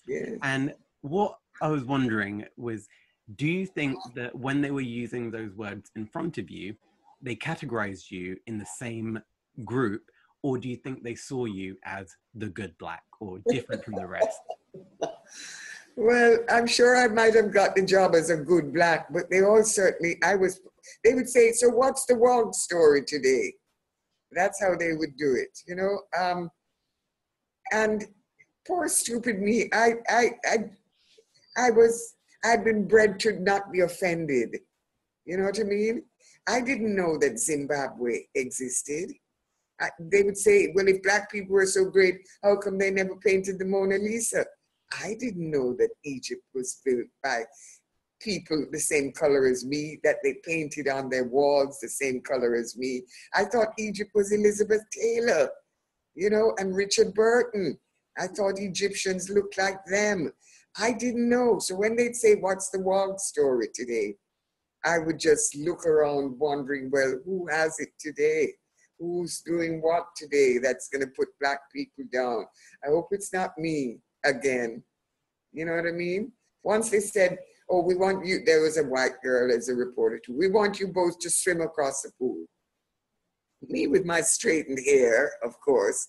[0.06, 0.38] Yes.
[0.42, 2.88] And what I was wondering was,
[3.36, 6.74] do you think that when they were using those words in front of you,
[7.20, 9.20] they categorized you in the same
[9.64, 10.02] group,
[10.42, 14.06] or do you think they saw you as the good black or different from the
[14.06, 14.40] rest?
[15.96, 19.42] Well, I'm sure I might have got the job as a good black, but they
[19.42, 20.60] all certainly, I was,
[21.04, 23.54] they would say, so what's the world story today?
[24.34, 26.00] That's how they would do it, you know?
[26.18, 26.50] Um,
[27.72, 28.06] and
[28.66, 30.56] poor stupid me, I, I, I,
[31.56, 32.14] I was,
[32.44, 34.58] I'd been bred to not be offended.
[35.24, 36.02] You know what I mean?
[36.48, 39.12] I didn't know that Zimbabwe existed.
[39.80, 43.16] I, they would say, well, if black people were so great, how come they never
[43.16, 44.44] painted the Mona Lisa?
[45.00, 47.44] I didn't know that Egypt was built by
[48.22, 52.54] people the same color as me, that they painted on their walls the same color
[52.54, 53.02] as me.
[53.34, 55.50] I thought Egypt was Elizabeth Taylor,
[56.14, 57.78] you know, and Richard Burton.
[58.18, 60.32] I thought Egyptians looked like them.
[60.78, 61.58] I didn't know.
[61.58, 64.16] So when they'd say, What's the world story today?
[64.84, 68.52] I would just look around wondering, Well, who has it today?
[68.98, 72.46] Who's doing what today that's going to put black people down?
[72.84, 74.82] I hope it's not me again.
[75.52, 76.32] You know what I mean?
[76.62, 77.38] Once they said,
[77.72, 80.78] oh, we want you, there was a white girl as a reporter too, we want
[80.78, 82.44] you both to swim across the pool.
[83.68, 86.08] Me with my straightened hair, of course,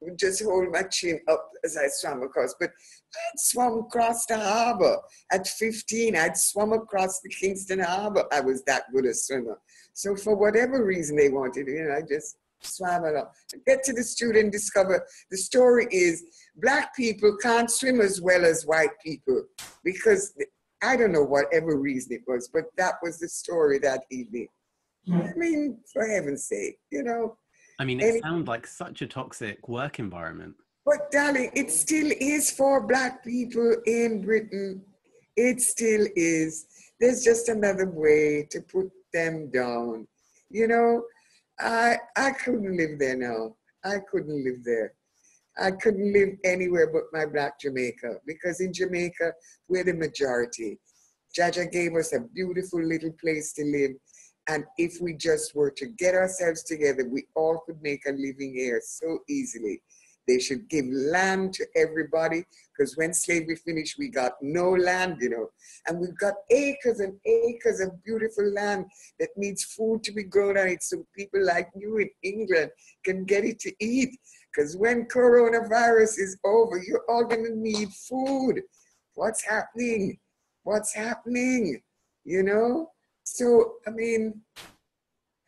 [0.00, 2.54] would just hold my chin up as I swam across.
[2.58, 4.98] But I'd swum across the harbor.
[5.32, 8.24] At 15, I'd swum across the Kingston Harbor.
[8.32, 9.58] I was that good a swimmer.
[9.92, 13.26] So for whatever reason they wanted, you know, I just swam along.
[13.66, 16.22] Get to the student, discover the story is
[16.56, 19.44] black people can't swim as well as white people
[19.82, 20.34] because
[20.82, 24.48] I don't know whatever reason it was, but that was the story that evening.
[25.06, 25.20] Hmm.
[25.22, 27.36] I mean, for heaven's sake, you know.
[27.78, 30.54] I mean, it sounds like such a toxic work environment.
[30.84, 34.82] But darling, it still is for black people in Britain.
[35.36, 36.66] It still is.
[36.98, 40.06] There's just another way to put them down.
[40.50, 41.04] You know,
[41.58, 43.56] I I couldn't live there now.
[43.84, 44.94] I couldn't live there.
[45.58, 49.32] I couldn't live anywhere but my black Jamaica because in Jamaica
[49.68, 50.78] we're the majority.
[51.34, 53.92] Jah Jah gave us a beautiful little place to live.
[54.48, 58.54] And if we just were to get ourselves together, we all could make a living
[58.54, 59.82] here so easily.
[60.26, 65.30] They should give land to everybody because when slavery finished, we got no land, you
[65.30, 65.48] know.
[65.86, 68.86] And we've got acres and acres of beautiful land
[69.18, 72.70] that needs food to be grown on it so people like you in England
[73.04, 74.18] can get it to eat.
[74.54, 78.62] Because when coronavirus is over, you're all going to need food.
[79.14, 80.18] What's happening?
[80.64, 81.80] What's happening?
[82.24, 82.90] You know?
[83.24, 84.40] So, I mean,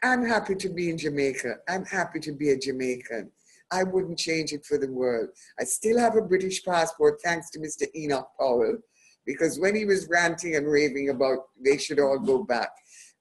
[0.02, 1.56] I'm happy to be in Jamaica.
[1.68, 3.30] I'm happy to be a Jamaican.
[3.70, 5.30] I wouldn't change it for the world.
[5.58, 7.86] I still have a British passport thanks to Mr.
[7.96, 8.78] Enoch Powell,
[9.24, 12.70] because when he was ranting and raving about they should all go back,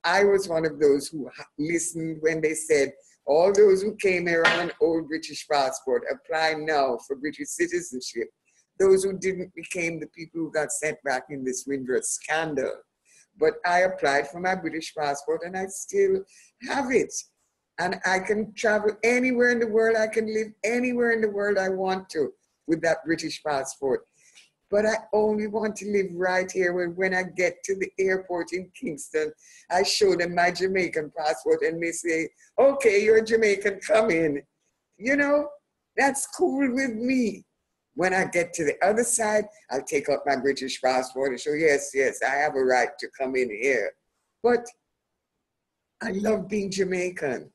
[0.03, 2.91] I was one of those who listened when they said,
[3.25, 8.29] all those who came here on an old British passport apply now for British citizenship.
[8.79, 12.73] Those who didn't became the people who got sent back in this Windrush scandal.
[13.39, 16.23] But I applied for my British passport and I still
[16.69, 17.13] have it.
[17.79, 19.97] And I can travel anywhere in the world.
[19.97, 22.31] I can live anywhere in the world I want to
[22.67, 24.05] with that British passport
[24.71, 26.73] but I only want to live right here.
[26.73, 29.33] When, when I get to the airport in Kingston,
[29.69, 34.41] I show them my Jamaican passport and they say, okay, you're Jamaican, come in.
[34.97, 35.49] You know,
[35.97, 37.45] that's cool with me.
[37.95, 41.51] When I get to the other side, I'll take out my British passport and show,
[41.51, 43.91] yes, yes, I have a right to come in here.
[44.41, 44.65] But
[46.01, 47.51] I love being Jamaican.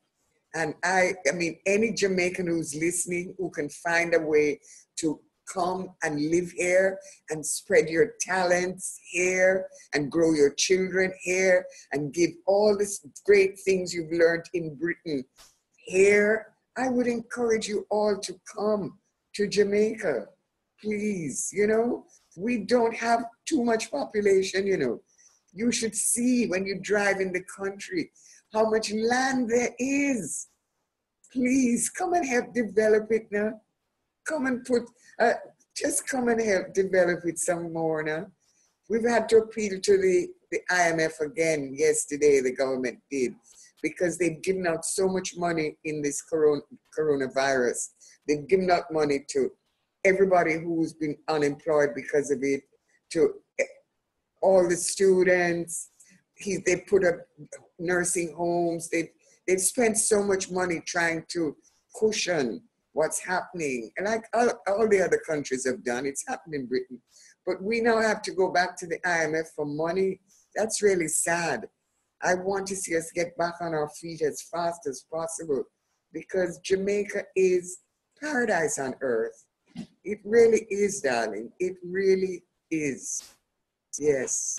[0.54, 4.60] And I, I mean, any Jamaican who's listening who can find a way
[4.98, 5.20] to
[5.52, 6.98] come and live here
[7.30, 13.58] and spread your talents here and grow your children here and give all these great
[13.60, 15.24] things you've learned in Britain
[15.86, 18.98] here, I would encourage you all to come
[19.34, 20.26] to Jamaica.
[20.82, 22.04] Please, you know,
[22.36, 25.00] we don't have too much population, you know.
[25.52, 28.10] You should see when you drive in the country
[28.52, 30.48] how much land there is.
[31.32, 33.60] Please come and help develop it now.
[34.26, 34.82] Come and put,
[35.20, 35.34] uh,
[35.76, 38.26] just come and help develop it some more now.
[38.88, 43.34] We've had to appeal to the, the IMF again yesterday, the government did,
[43.82, 46.62] because they've given out so much money in this corona,
[46.96, 47.90] coronavirus.
[48.26, 49.50] They've given out money to
[50.04, 52.62] everybody who's been unemployed because of it,
[53.10, 53.34] to
[54.40, 55.90] all the students.
[56.34, 57.16] He, they put up
[57.78, 58.88] nursing homes.
[58.88, 59.08] They've,
[59.46, 61.56] they've spent so much money trying to
[61.98, 62.62] cushion
[62.96, 63.90] what's happening.
[63.96, 67.00] And like all, all the other countries have done, it's happened in Britain.
[67.44, 70.20] But we now have to go back to the IMF for money.
[70.54, 71.66] That's really sad.
[72.22, 75.64] I want to see us get back on our feet as fast as possible
[76.14, 77.80] because Jamaica is
[78.20, 79.44] paradise on earth.
[80.02, 81.52] It really is, darling.
[81.60, 83.22] It really is.
[83.98, 84.58] Yes.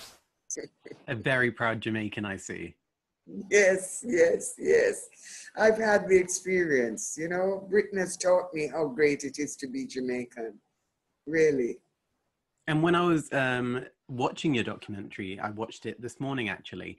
[1.07, 2.75] A very proud Jamaican, I see.
[3.49, 5.07] Yes, yes, yes.
[5.57, 7.15] I've had the experience.
[7.17, 10.59] You know, Britain has taught me how great it is to be Jamaican.
[11.25, 11.77] Really.
[12.67, 16.97] And when I was um, watching your documentary, I watched it this morning actually.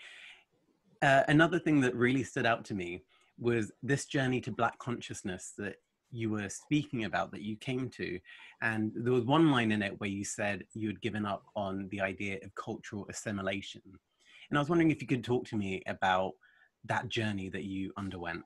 [1.01, 3.03] Uh, another thing that really stood out to me
[3.39, 5.76] was this journey to Black consciousness that
[6.11, 8.18] you were speaking about that you came to.
[8.62, 11.89] And there was one line in it where you said you had given up on
[11.91, 13.83] the idea of cultural assimilation.
[14.51, 16.32] And I was wondering if you could talk to me about
[16.84, 18.44] that journey that you underwent.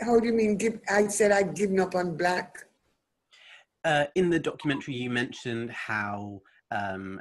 [0.00, 0.56] How do you mean?
[0.56, 2.56] Give, I said I'd given up on black.
[3.84, 6.40] Uh, in the documentary, you mentioned how
[6.70, 7.20] um,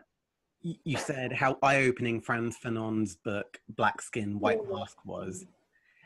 [0.62, 4.78] you said how eye-opening Frantz Fanon's book "Black Skin, White oh.
[4.78, 5.46] Mask" was,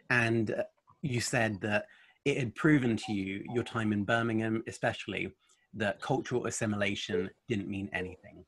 [0.10, 0.64] and uh,
[1.02, 1.86] you said that
[2.26, 5.32] it had proven to you, your time in Birmingham especially,
[5.74, 8.46] that cultural assimilation didn't mean anything.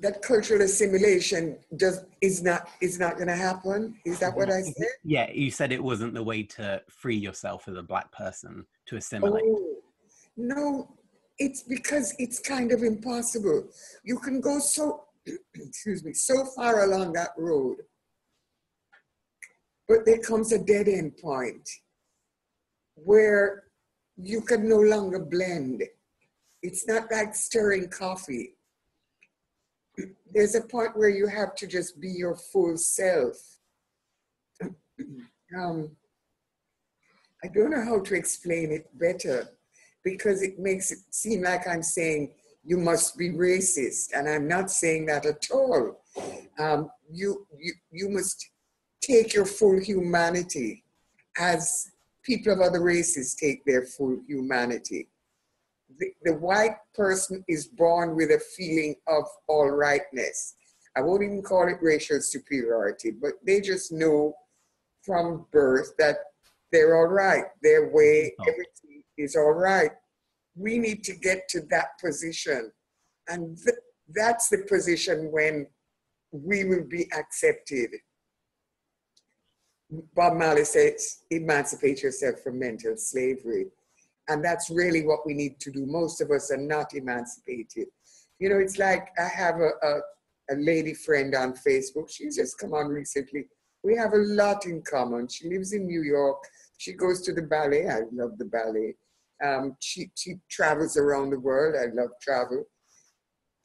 [0.00, 3.96] That cultural assimilation just is not is not going to happen.
[4.04, 4.86] Is that what I said?
[5.04, 8.96] Yeah, you said it wasn't the way to free yourself as a black person to
[8.96, 9.42] assimilate.
[9.44, 9.76] Oh,
[10.36, 10.88] no,
[11.38, 13.68] it's because it's kind of impossible.
[14.04, 15.04] You can go so
[15.54, 17.78] excuse me so far along that road
[19.88, 21.68] but there comes a dead end point
[22.94, 23.64] where
[24.16, 25.82] you can no longer blend.
[26.62, 28.57] It's not like stirring coffee.
[30.32, 33.36] There's a point where you have to just be your full self.
[35.58, 35.90] um,
[37.44, 39.48] I don't know how to explain it better
[40.04, 42.32] because it makes it seem like I'm saying
[42.64, 46.02] you must be racist, and I'm not saying that at all.
[46.58, 48.50] Um, you, you, you must
[49.00, 50.84] take your full humanity
[51.38, 51.90] as
[52.22, 55.08] people of other races take their full humanity.
[55.98, 60.54] The, the white person is born with a feeling of all rightness.
[60.96, 64.34] I won't even call it racial superiority, but they just know
[65.04, 66.16] from birth that
[66.72, 67.44] they're all right.
[67.62, 68.42] Their way, oh.
[68.42, 69.90] everything is all right.
[70.54, 72.72] We need to get to that position.
[73.28, 73.76] And th-
[74.14, 75.66] that's the position when
[76.32, 77.90] we will be accepted
[80.14, 83.68] Bob Marley says, emancipate yourself from mental slavery.
[84.28, 85.86] And that's really what we need to do.
[85.86, 87.88] Most of us are not emancipated.
[88.38, 90.00] You know, it's like I have a, a,
[90.50, 92.10] a lady friend on Facebook.
[92.10, 93.46] She's just come on recently.
[93.82, 95.28] We have a lot in common.
[95.28, 96.38] She lives in New York.
[96.76, 97.88] She goes to the ballet.
[97.88, 98.94] I love the ballet.
[99.44, 101.76] Um, she, she travels around the world.
[101.76, 102.64] I love travel.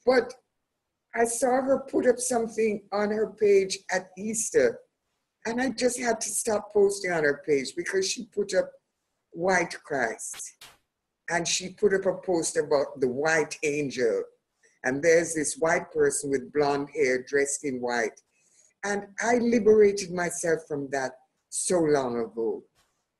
[0.06, 0.32] But
[1.14, 4.80] I saw her put up something on her page at Easter
[5.46, 8.70] and I just had to stop posting on her page because she put up
[9.34, 10.56] white Christ.
[11.30, 14.22] And she put up a post about the white angel.
[14.84, 18.20] And there's this white person with blonde hair dressed in white.
[18.84, 21.12] And I liberated myself from that
[21.48, 22.62] so long ago.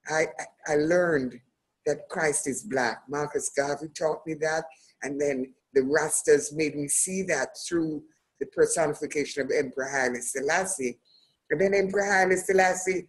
[0.08, 0.26] I,
[0.68, 1.40] I learned
[1.86, 3.02] that Christ is black.
[3.08, 4.64] Marcus Garvey taught me that.
[5.02, 8.02] And then the Rastas made me see that through
[8.40, 10.98] the personification of Emperor Haile Selassie
[11.50, 13.06] and then Emperor Haile Selassie,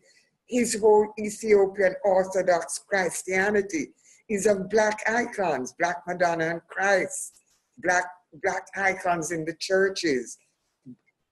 [0.47, 3.93] his whole Ethiopian Orthodox Christianity
[4.29, 7.39] is of black icons, black Madonna and Christ,
[7.77, 8.05] black,
[8.43, 10.37] black icons in the churches.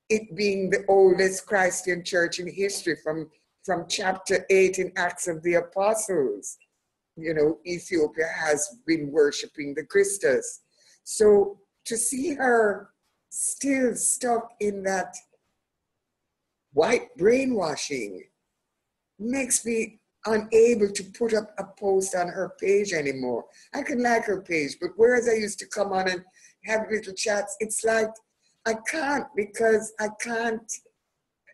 [0.09, 3.29] It being the oldest Christian church in history from,
[3.63, 6.57] from chapter 8 in Acts of the Apostles.
[7.15, 10.61] You know, Ethiopia has been worshiping the Christus.
[11.03, 12.89] So to see her
[13.29, 15.15] still stuck in that
[16.73, 18.23] white brainwashing
[19.19, 23.45] makes me unable to put up a post on her page anymore.
[23.73, 26.23] I can like her page, but whereas I used to come on and
[26.65, 28.09] have little chats, it's like
[28.65, 30.71] I can't because I can't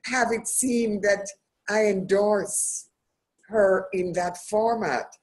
[0.06, 1.28] have it seem that
[1.68, 2.90] I endorse
[3.48, 5.16] her in that format.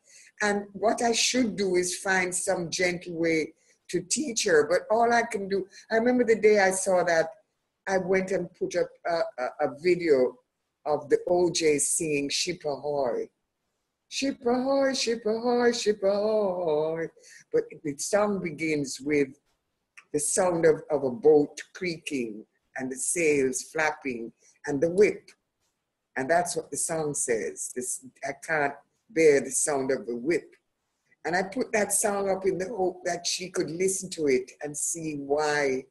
[0.43, 3.55] And what I should do is find some gentle way
[3.89, 4.69] to teach her.
[4.69, 7.29] But all I can do, I remember the day I saw that,
[7.89, 10.37] I went and put up a, a, a video
[10.87, 13.29] of the O'Jays singing Ship Ahoy.
[14.09, 17.09] Ship ahoy, ship ahoy, ship ahoy.
[17.53, 19.29] But the song begins with
[20.13, 22.45] the sound of, of a boat creaking
[22.77, 24.33] and the sails flapping
[24.67, 25.31] and the whip.
[26.17, 27.73] And that's what the song says.
[27.75, 28.75] This, I can't
[29.11, 30.55] bear the sound of the whip.
[31.25, 34.53] And I put that song up in the hope that she could listen to it
[34.63, 35.85] and see why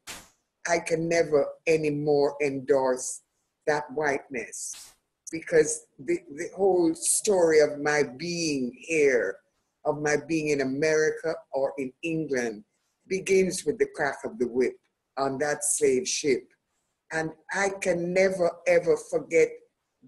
[0.67, 3.21] I can never anymore endorse
[3.67, 4.93] that whiteness.
[5.31, 9.37] Because the, the whole story of my being here,
[9.85, 12.63] of my being in America or in England,
[13.07, 14.75] begins with the crack of the whip
[15.17, 16.43] on that slave ship.
[17.11, 19.49] And I can never ever forget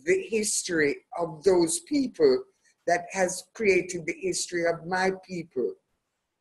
[0.06, 2.44] the history of those people
[2.86, 5.74] that has created the history of my people.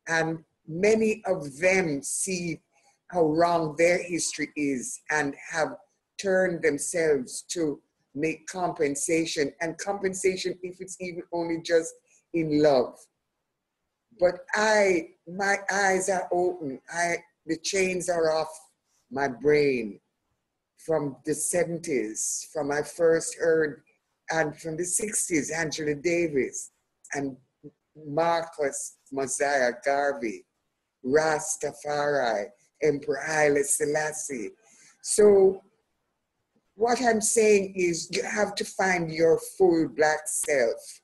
[0.07, 2.61] And many of them see
[3.09, 5.75] how wrong their history is and have
[6.17, 7.79] turned themselves to
[8.15, 11.93] make compensation and compensation if it's even only just
[12.33, 12.97] in love.
[14.19, 16.79] But I, my eyes are open.
[16.91, 18.49] I, the chains are off
[19.11, 19.99] my brain
[20.77, 23.83] from the 70s, from I first heard,
[24.29, 26.71] and from the 60s, Angela Davis
[27.13, 27.37] and
[28.05, 30.45] Marcus Mosiah Garvey,
[31.05, 32.47] Rastafari,
[32.83, 34.51] Emperor Haile Selassie.
[35.01, 35.61] So
[36.77, 41.01] what I'm saying is you have to find your full black self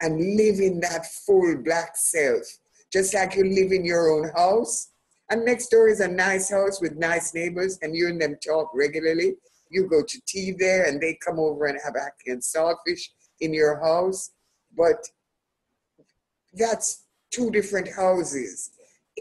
[0.00, 2.42] and live in that full black self,
[2.90, 4.88] just like you live in your own house.
[5.30, 8.70] And next door is a nice house with nice neighbors, and you and them talk
[8.74, 9.34] regularly.
[9.70, 13.02] You go to tea there, and they come over and have ackee and saltfish
[13.40, 14.30] in your house.
[14.74, 15.04] But
[16.54, 18.70] that's two different houses.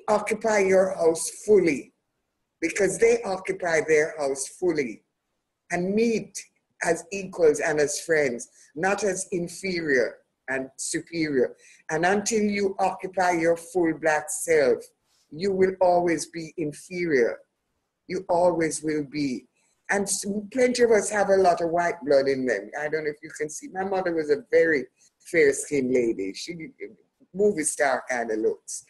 [0.07, 1.91] Occupy your house fully
[2.61, 5.03] because they occupy their house fully
[5.71, 6.37] and meet
[6.83, 10.17] as equals and as friends, not as inferior
[10.49, 11.55] and superior.
[11.89, 14.83] And until you occupy your full black self,
[15.31, 17.39] you will always be inferior.
[18.07, 19.45] You always will be.
[19.89, 20.07] And
[20.51, 22.69] plenty of us have a lot of white blood in them.
[22.79, 23.69] I don't know if you can see.
[23.69, 24.85] My mother was a very
[25.19, 26.33] fair skinned lady.
[26.33, 26.55] She
[27.33, 28.83] movie star kind of looks.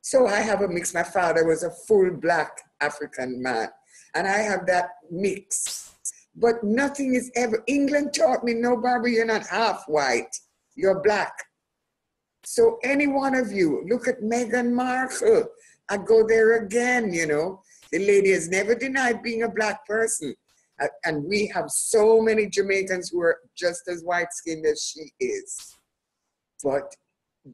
[0.00, 0.94] So I have a mix.
[0.94, 3.68] My father was a full black African man,
[4.16, 5.92] and I have that mix.
[6.34, 10.34] But nothing is ever, England taught me, no, Barbara, you're not half white,
[10.74, 11.32] you're black.
[12.44, 15.44] So any one of you, look at Meghan Markle.
[15.88, 17.62] I go there again, you know.
[17.92, 20.34] The lady has never denied being a black person.
[21.04, 25.56] And we have so many Jamaicans who are just as white skinned as she is.
[26.62, 26.94] But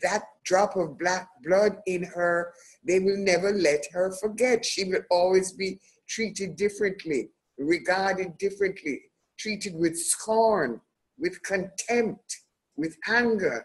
[0.02, 2.52] that drop of black blood in her,
[2.86, 4.64] they will never let her forget.
[4.64, 5.78] She will always be
[6.12, 9.00] treated differently, regarded differently,
[9.38, 10.80] treated with scorn,
[11.18, 12.36] with contempt,
[12.76, 13.64] with anger.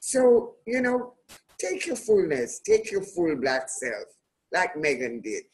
[0.00, 1.14] So, you know,
[1.60, 4.06] take your fullness, take your full black self,
[4.52, 5.44] like Meghan did.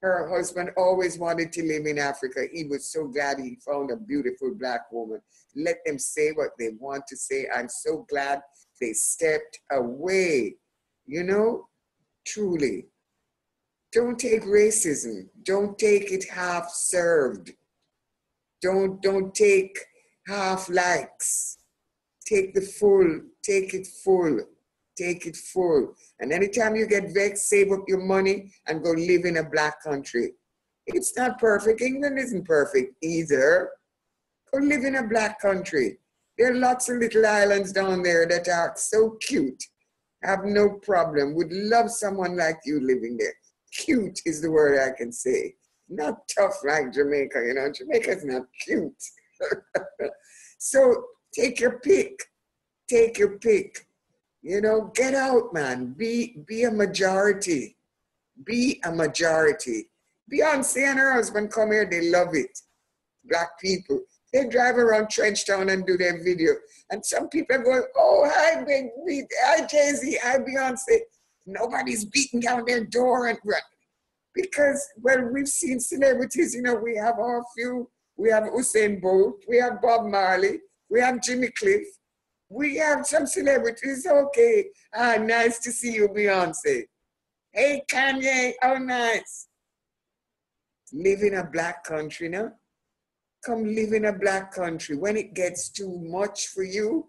[0.00, 2.46] Her husband always wanted to live in Africa.
[2.52, 5.20] He was so glad he found a beautiful black woman.
[5.54, 7.46] Let them say what they want to say.
[7.54, 8.40] I'm so glad
[8.80, 10.56] they stepped away,
[11.06, 11.68] you know,
[12.26, 12.86] truly.
[13.92, 15.28] Don't take racism.
[15.42, 17.52] Don't take it half served.
[18.60, 19.78] Don't don't take
[20.26, 21.58] half likes.
[22.24, 24.40] Take the full take it full.
[24.96, 25.94] Take it full.
[26.20, 29.82] And anytime you get vexed, save up your money and go live in a black
[29.82, 30.32] country.
[30.86, 31.80] It's not perfect.
[31.80, 33.70] England isn't perfect either.
[34.52, 35.98] Go live in a black country.
[36.36, 39.62] There are lots of little islands down there that are so cute.
[40.22, 41.34] Have no problem.
[41.34, 43.34] Would love someone like you living there.
[43.72, 45.54] Cute is the word I can say.
[45.88, 47.70] Not tough like Jamaica, you know.
[47.72, 49.02] Jamaica's not cute.
[50.58, 51.04] so
[51.34, 52.18] take your pick
[52.92, 53.86] take your pick.
[54.42, 55.94] You know, get out, man.
[55.96, 57.76] Be be a majority.
[58.44, 59.88] Be a majority.
[60.32, 62.58] Beyonce and her husband come here, they love it.
[63.24, 64.00] Black people.
[64.32, 66.52] They drive around Trenchtown and do their video.
[66.90, 71.00] And some people go, oh, hi, big, big hi, Jay-Z, hi, Beyonce.
[71.46, 73.38] Nobody's beating down their door and.
[74.34, 79.44] Because, well, we've seen celebrities, you know, we have our few, we have Usain Bolt,
[79.48, 81.86] we have Bob Marley, we have Jimmy Cliff,
[82.48, 84.06] we have some celebrities.
[84.06, 84.66] Okay.
[84.94, 86.84] Ah, nice to see you, Beyonce.
[87.50, 88.52] Hey, Kanye.
[88.62, 89.48] Oh, nice.
[90.92, 92.52] Live in a black country now.
[93.44, 94.96] come live in a black country.
[94.96, 97.06] When it gets too much for you,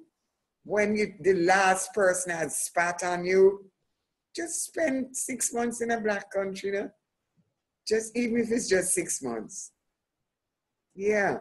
[0.65, 3.65] when you the last person has spat on you,
[4.35, 6.89] just spend six months in a black country, you know?
[7.87, 9.71] Just even if it's just six months.
[10.95, 11.37] Yeah.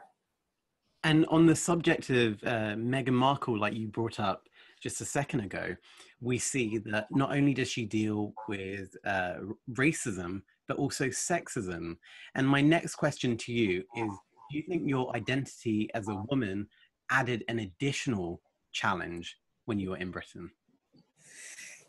[1.05, 4.45] And on the subject of uh, Meghan Markle, like you brought up
[4.81, 5.75] just a second ago,
[6.21, 9.35] we see that not only does she deal with uh,
[9.73, 11.97] racism, but also sexism.
[12.35, 14.11] And my next question to you is
[14.51, 16.69] Do you think your identity as a woman
[17.11, 18.41] added an additional
[18.73, 20.51] challenge when you were in Britain?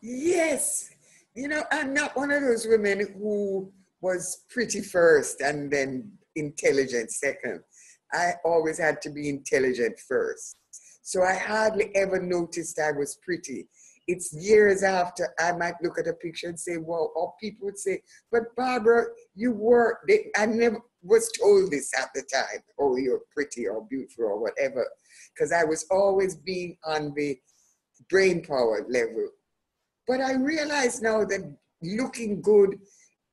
[0.06, 0.89] Yes.
[1.34, 7.10] You know, I'm not one of those women who was pretty first and then intelligent
[7.10, 7.62] second.
[8.12, 10.58] I always had to be intelligent first.
[11.04, 13.70] So I hardly ever noticed I was pretty.
[14.06, 17.80] It's years after I might look at a picture and say, well, or people would
[17.80, 22.97] say, but Barbara, you were, they, I never was told this at the time, oh,
[22.97, 24.86] you're pretty or beautiful or whatever,
[25.34, 27.38] because I was always being on the
[28.10, 29.30] brain power level.
[30.08, 32.80] But I realize now that looking good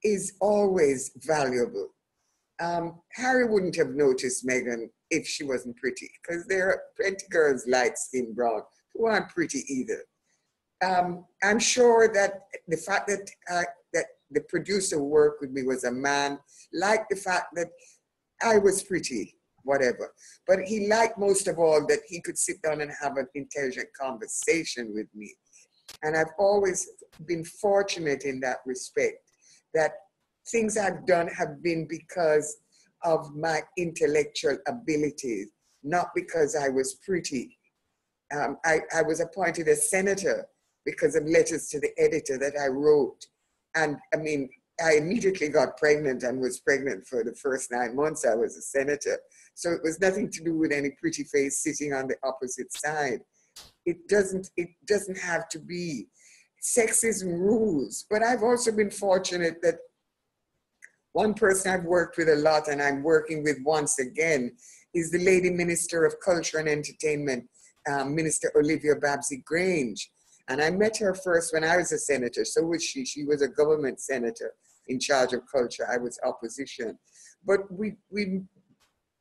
[0.05, 1.89] is always valuable.
[2.61, 7.67] Um, Harry wouldn't have noticed Meghan if she wasn't pretty, because there are plenty girls
[7.67, 8.63] light skinned brown
[8.95, 10.05] who aren't pretty either.
[10.85, 15.63] Um, I'm sure that the fact that uh, that the producer who worked with me
[15.63, 16.39] was a man
[16.73, 17.69] liked the fact that
[18.43, 20.13] I was pretty, whatever.
[20.47, 23.89] But he liked most of all that he could sit down and have an intelligent
[23.99, 25.35] conversation with me.
[26.03, 26.89] And I've always
[27.27, 29.19] been fortunate in that respect
[29.75, 29.93] that
[30.49, 32.59] things I've done have been because
[33.03, 35.51] of my intellectual abilities,
[35.83, 37.57] not because I was pretty.
[38.35, 40.47] Um, I, I was appointed a senator
[40.85, 43.27] because of letters to the editor that I wrote.
[43.75, 44.49] And I mean,
[44.83, 48.63] I immediately got pregnant and was pregnant for the first nine months I was a
[48.63, 49.19] senator.
[49.55, 53.21] So it was nothing to do with any pretty face sitting on the opposite side.
[53.87, 56.09] It doesn't, it doesn't have to be.
[56.63, 58.05] Sexism rules.
[58.11, 59.77] But I've also been fortunate that
[61.13, 64.53] one person I've worked with a lot and I'm working with once again
[64.95, 67.49] is the Lady Minister of Culture and Entertainment,
[67.91, 70.11] um, Minister Olivia Babsy Grange.
[70.49, 72.45] And I met her first when I was a senator.
[72.45, 73.05] So was she.
[73.05, 74.53] She was a government senator
[74.89, 75.87] in charge of culture.
[75.91, 76.99] I was opposition.
[77.47, 78.43] But we, we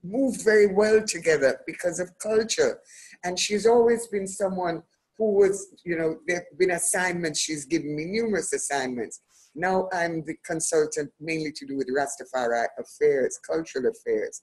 [0.03, 2.79] moved very well together because of culture.
[3.23, 4.83] And she's always been someone
[5.17, 7.39] who was, you know, there have been assignments.
[7.39, 9.21] She's given me numerous assignments.
[9.55, 14.41] Now I'm the consultant mainly to do with Rastafari affairs, cultural affairs.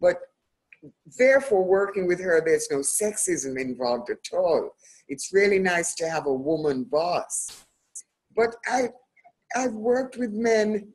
[0.00, 0.16] But
[1.18, 4.70] therefore, working with her, there's no sexism involved at all.
[5.08, 7.64] It's really nice to have a woman boss.
[8.36, 8.90] But I,
[9.56, 10.92] I've worked with men,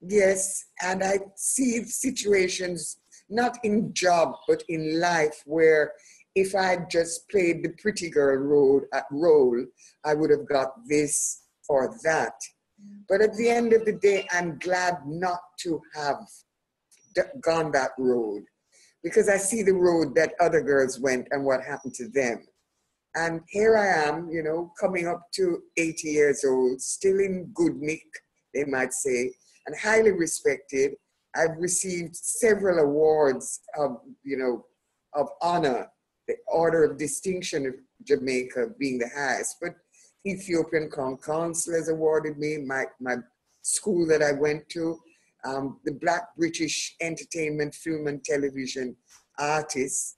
[0.00, 2.98] yes, and I see situations,
[3.32, 5.92] not in job, but in life, where
[6.34, 9.64] if I would just played the pretty girl role, uh, role,
[10.04, 12.34] I would have got this or that.
[13.08, 16.18] But at the end of the day, I'm glad not to have
[17.40, 18.42] gone that road
[19.02, 22.46] because I see the road that other girls went and what happened to them.
[23.14, 27.76] And here I am, you know, coming up to 80 years old, still in good
[27.76, 28.06] nick,
[28.54, 29.32] they might say,
[29.66, 30.92] and highly respected.
[31.34, 34.66] I've received several awards of, you know,
[35.14, 35.88] of honor,
[36.28, 37.74] the Order of Distinction of
[38.04, 39.56] Jamaica being the highest.
[39.60, 39.74] But
[40.26, 43.16] Ethiopian Crown Council has awarded me, my, my
[43.62, 44.98] school that I went to,
[45.44, 48.96] um, the Black British Entertainment, Film and Television
[49.38, 50.16] Artists.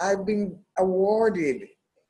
[0.00, 1.62] I've been awarded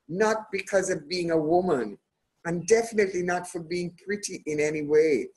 [0.08, 1.98] not because of being a woman,
[2.44, 5.28] and definitely not for being pretty in any way.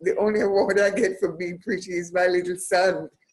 [0.00, 3.08] The only award I get for being pretty is my little son,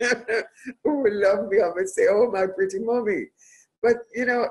[0.84, 3.26] who will love me up and say, Oh, my pretty mommy.
[3.82, 4.48] But, you know,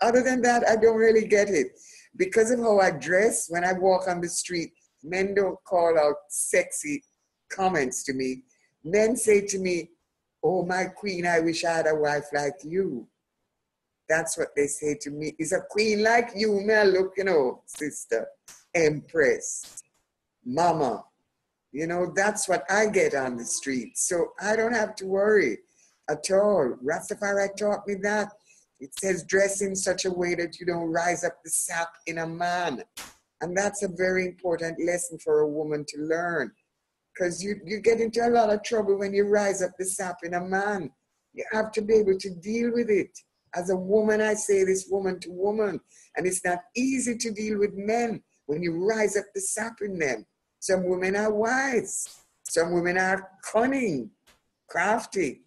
[0.00, 1.68] other than that, I don't really get it.
[2.16, 4.72] Because of how I dress, when I walk on the street,
[5.02, 7.02] men don't call out sexy
[7.50, 8.42] comments to me.
[8.84, 9.90] Men say to me,
[10.42, 13.08] Oh, my queen, I wish I had a wife like you.
[14.08, 15.34] That's what they say to me.
[15.38, 18.26] Is a queen like you, I look, you know, sister,
[18.74, 19.82] empress,
[20.44, 21.04] mama.
[21.72, 23.98] You know, that's what I get on the street.
[23.98, 25.58] So I don't have to worry
[26.08, 26.76] at all.
[26.82, 28.32] Rastafari taught me that.
[28.80, 32.18] It says dress in such a way that you don't rise up the sap in
[32.18, 32.82] a man.
[33.40, 36.52] And that's a very important lesson for a woman to learn.
[37.12, 40.18] Because you, you get into a lot of trouble when you rise up the sap
[40.22, 40.90] in a man.
[41.34, 43.10] You have to be able to deal with it.
[43.54, 45.80] As a woman, I say this woman to woman.
[46.16, 49.98] And it's not easy to deal with men when you rise up the sap in
[49.98, 50.24] them.
[50.60, 52.22] Some women are wise.
[52.44, 54.10] Some women are cunning,
[54.68, 55.42] crafty.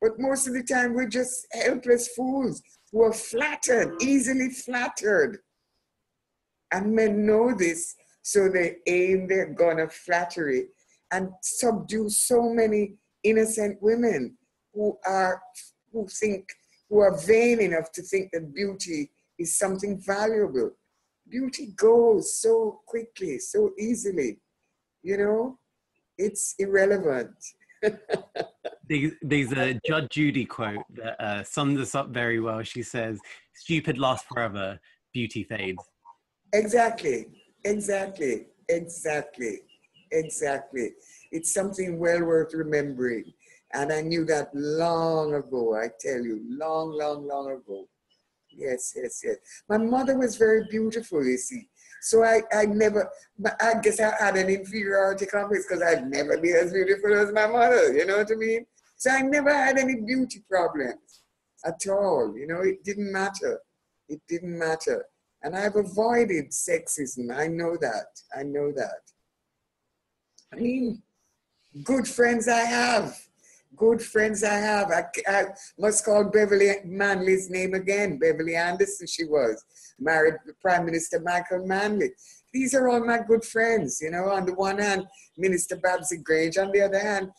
[0.00, 5.38] But most of the time, we're just helpless fools who are flattered, easily flattered.
[6.72, 10.68] And men know this, so they aim their gun of flattery
[11.10, 14.36] and subdue so many innocent women
[14.74, 15.42] who are
[15.92, 16.46] who think
[16.88, 20.70] who are vain enough to think that beauty is something valuable.
[21.28, 24.38] Beauty goes so quickly, so easily.
[25.08, 25.58] You know,
[26.18, 27.34] it's irrelevant.
[29.22, 32.62] there's, a Judge Judy quote that uh, sums this up very well.
[32.62, 33.18] She says,
[33.54, 34.78] "Stupid lasts forever,
[35.14, 35.82] beauty fades."
[36.52, 37.24] Exactly,
[37.64, 39.60] exactly, exactly,
[40.12, 40.90] exactly.
[41.32, 43.32] It's something well worth remembering.
[43.72, 47.88] And I knew that long ago, I tell you, long, long, long ago.
[48.50, 49.36] Yes, yes, yes.
[49.70, 51.70] My mother was very beautiful, you see.
[52.02, 53.08] So I, I never,
[53.60, 57.46] I guess I had an inferiority complex because I'd never be as beautiful as my
[57.46, 58.66] mother, you know what I mean?
[58.96, 61.22] So I never had any beauty problems
[61.64, 63.60] at all, you know, it didn't matter.
[64.08, 65.04] It didn't matter.
[65.42, 67.36] And I've avoided sexism.
[67.36, 68.06] I know that.
[68.36, 69.02] I know that.
[70.52, 71.02] I mean,
[71.84, 73.27] good friends I have.
[73.78, 74.90] Good friends I have.
[74.90, 75.44] I, I
[75.78, 78.18] must call Beverly Manley's name again.
[78.18, 79.64] Beverly Anderson, she was.
[80.00, 82.10] Married Prime Minister Michael Manley.
[82.52, 84.30] These are all my good friends, you know.
[84.30, 85.06] On the one hand,
[85.36, 86.58] Minister Babsy Grange.
[86.58, 87.30] On the other hand,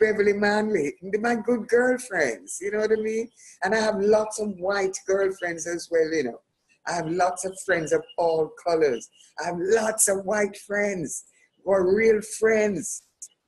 [0.00, 0.94] Beverly Manley.
[1.20, 3.28] My good girlfriends, you know what I mean?
[3.62, 6.40] And I have lots of white girlfriends as well, you know.
[6.86, 9.08] I have lots of friends of all colors.
[9.40, 11.24] I have lots of white friends
[11.62, 13.02] who are real friends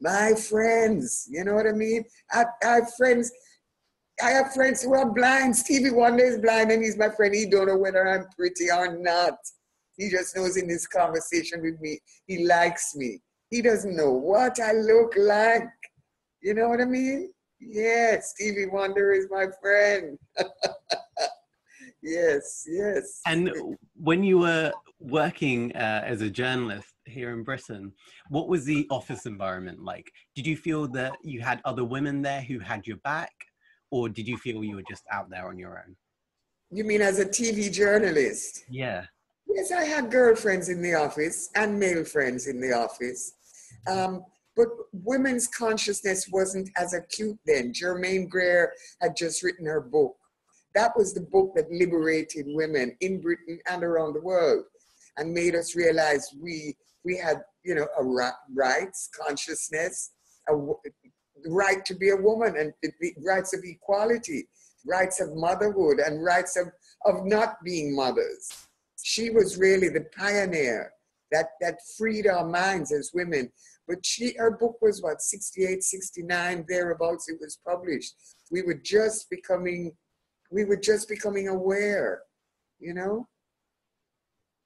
[0.04, 1.26] my friends.
[1.30, 2.04] You know what I mean?
[2.30, 3.32] I, I have friends.
[4.22, 5.56] I have friends who are blind.
[5.56, 7.34] Stevie Wonder is blind and he's my friend.
[7.34, 9.34] He don't know whether I'm pretty or not.
[9.96, 13.20] He just knows in this conversation with me, he likes me.
[13.50, 15.68] He doesn't know what I look like.
[16.42, 17.32] You know what I mean?
[17.60, 20.18] Yes, Stevie Wonder is my friend.
[22.02, 23.20] yes, yes.
[23.26, 23.50] And
[23.96, 27.92] when you were working uh, as a journalist, here in Britain.
[28.28, 30.10] What was the office environment like?
[30.34, 33.32] Did you feel that you had other women there who had your back,
[33.90, 35.96] or did you feel you were just out there on your own?
[36.70, 38.64] You mean as a TV journalist?
[38.68, 39.04] Yeah.
[39.46, 43.34] Yes, I had girlfriends in the office and male friends in the office.
[43.86, 44.24] Um,
[44.56, 47.72] but women's consciousness wasn't as acute then.
[47.72, 50.14] Germaine Greer had just written her book.
[50.74, 54.64] That was the book that liberated women in Britain and around the world
[55.16, 60.12] and made us realize we we had, you know, a rights consciousness,
[60.48, 60.54] a
[61.48, 62.72] right to be a woman and
[63.24, 64.48] rights of equality,
[64.86, 66.68] rights of motherhood and rights of,
[67.04, 68.48] of not being mothers.
[69.02, 70.92] She was really the pioneer
[71.30, 73.50] that, that freed our minds as women.
[73.86, 78.14] But she, her book was what, 68, 69, thereabouts, it was published.
[78.50, 79.92] We were just becoming,
[80.50, 82.22] we were just becoming aware,
[82.78, 83.28] you know?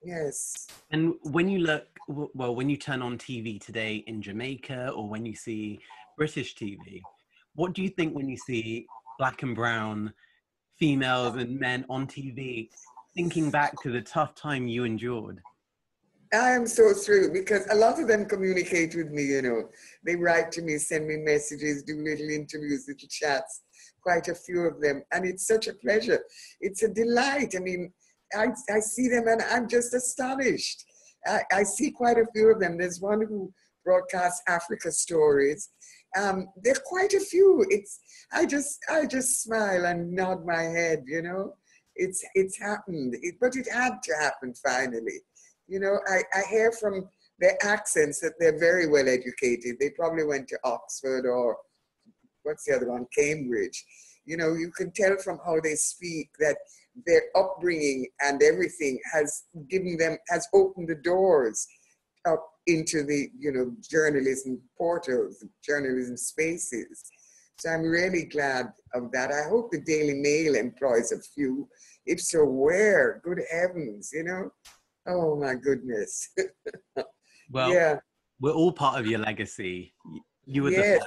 [0.03, 0.67] Yes.
[0.91, 5.25] And when you look, well, when you turn on TV today in Jamaica or when
[5.25, 5.79] you see
[6.17, 7.01] British TV,
[7.55, 8.85] what do you think when you see
[9.17, 10.13] black and brown
[10.77, 12.69] females and men on TV
[13.13, 15.41] thinking back to the tough time you endured?
[16.31, 19.69] I am so thrilled because a lot of them communicate with me, you know.
[20.05, 23.61] They write to me, send me messages, do little interviews, little chats,
[24.01, 25.01] quite a few of them.
[25.11, 26.23] And it's such a pleasure.
[26.61, 27.55] It's a delight.
[27.57, 27.91] I mean,
[28.35, 30.85] I, I see them and I'm just astonished.
[31.25, 32.77] I, I see quite a few of them.
[32.77, 33.51] There's one who
[33.83, 35.69] broadcasts Africa stories.
[36.17, 37.65] Um, there are quite a few.
[37.69, 37.99] It's
[38.31, 41.03] I just I just smile and nod my head.
[41.05, 41.53] You know,
[41.95, 45.21] it's it's happened, it, but it had to happen finally.
[45.67, 47.07] You know, I, I hear from
[47.39, 49.77] their accents that they're very well educated.
[49.79, 51.57] They probably went to Oxford or
[52.43, 53.85] what's the other one, Cambridge.
[54.29, 56.55] You know, you can tell from how they speak that
[57.07, 61.65] their upbringing and everything has given them has opened the doors
[62.27, 67.05] up into the you know journalism portals journalism spaces.
[67.57, 69.31] So i'm really glad of that.
[69.31, 71.67] I hope the daily mail employs a few
[72.05, 73.21] if so where?
[73.23, 74.51] Good heavens you know?
[75.07, 76.29] Oh my goodness.
[77.51, 77.95] Well yeah.
[78.39, 79.95] we're all part of your legacy.
[80.45, 80.99] You were yes.
[80.99, 81.05] the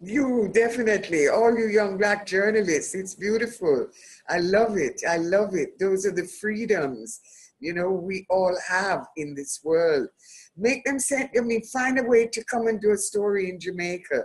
[0.00, 3.88] you definitely, all you young black journalists, it's beautiful.
[4.28, 5.02] I love it.
[5.08, 5.78] I love it.
[5.78, 7.20] Those are the freedoms,
[7.58, 10.08] you know, we all have in this world.
[10.56, 13.58] Make them send, I mean, find a way to come and do a story in
[13.58, 14.22] Jamaica.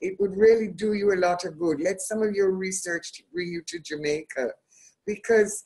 [0.00, 1.80] It would really do you a lot of good.
[1.80, 4.50] Let some of your research bring you to Jamaica.
[5.06, 5.64] Because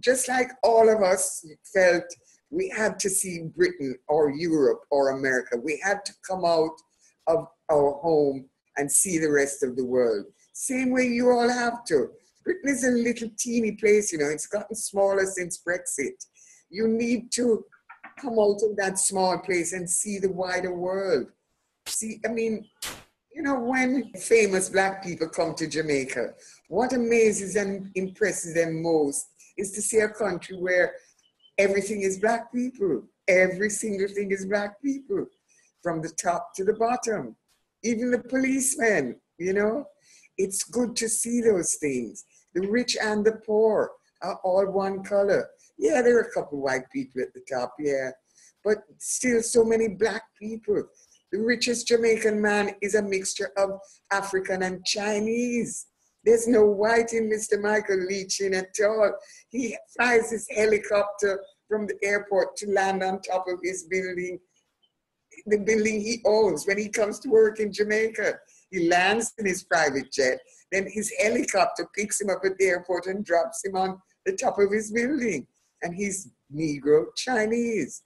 [0.00, 1.44] just like all of us
[1.74, 2.04] felt
[2.50, 6.76] we had to see Britain or Europe or America, we had to come out
[7.26, 10.26] of our home and see the rest of the world.
[10.52, 12.10] Same way you all have to.
[12.44, 16.24] Britain is a little teeny place, you know, it's gotten smaller since Brexit.
[16.70, 17.64] You need to
[18.20, 21.26] come out of that small place and see the wider world.
[21.86, 22.64] See, I mean,
[23.34, 26.34] you know, when famous black people come to Jamaica,
[26.68, 29.26] what amazes and impresses them most
[29.58, 30.94] is to see a country where
[31.58, 33.02] everything is black people.
[33.28, 35.26] Every single thing is black people,
[35.82, 37.36] from the top to the bottom.
[37.86, 39.84] Even the policemen, you know,
[40.38, 42.24] it's good to see those things.
[42.54, 45.48] The rich and the poor are all one color.
[45.78, 48.10] Yeah, there are a couple white people at the top, yeah,
[48.64, 50.82] but still so many black people.
[51.30, 53.78] The richest Jamaican man is a mixture of
[54.10, 55.86] African and Chinese.
[56.24, 57.60] There's no white in Mr.
[57.60, 59.12] Michael Lee-Chin at all.
[59.50, 64.40] He flies his helicopter from the airport to land on top of his building,
[65.46, 68.34] the building he owns when he comes to work in Jamaica.
[68.70, 70.38] He lands in his private jet,
[70.72, 74.58] then his helicopter picks him up at the airport and drops him on the top
[74.58, 75.46] of his building.
[75.82, 78.02] And he's Negro Chinese.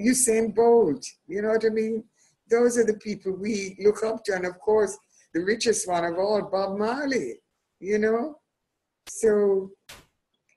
[0.00, 2.04] Usain Bolt, you know what I mean?
[2.50, 4.34] Those are the people we look up to.
[4.34, 4.98] And of course,
[5.32, 7.34] the richest one of all, Bob Marley,
[7.80, 8.38] you know?
[9.08, 9.70] So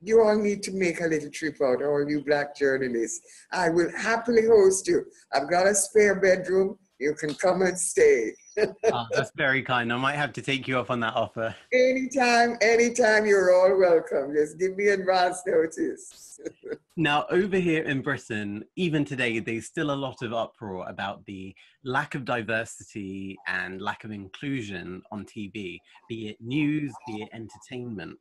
[0.01, 3.21] you all need to make a little trip out, all you black journalists.
[3.51, 5.05] I will happily host you.
[5.33, 6.77] I've got a spare bedroom.
[6.99, 8.33] You can come and stay.
[8.57, 9.93] oh, that's very kind.
[9.93, 11.55] I might have to take you up on that offer.
[11.71, 14.33] Anytime, anytime, you're all welcome.
[14.35, 16.39] Just give me advance notice.
[16.97, 21.55] now, over here in Britain, even today, there's still a lot of uproar about the
[21.83, 25.79] lack of diversity and lack of inclusion on TV,
[26.09, 28.17] be it news, be it entertainment.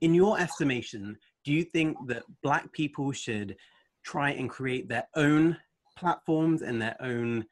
[0.00, 3.56] In your estimation, do you think that Black people should
[4.04, 5.56] try and create their own
[5.96, 7.44] platforms and their own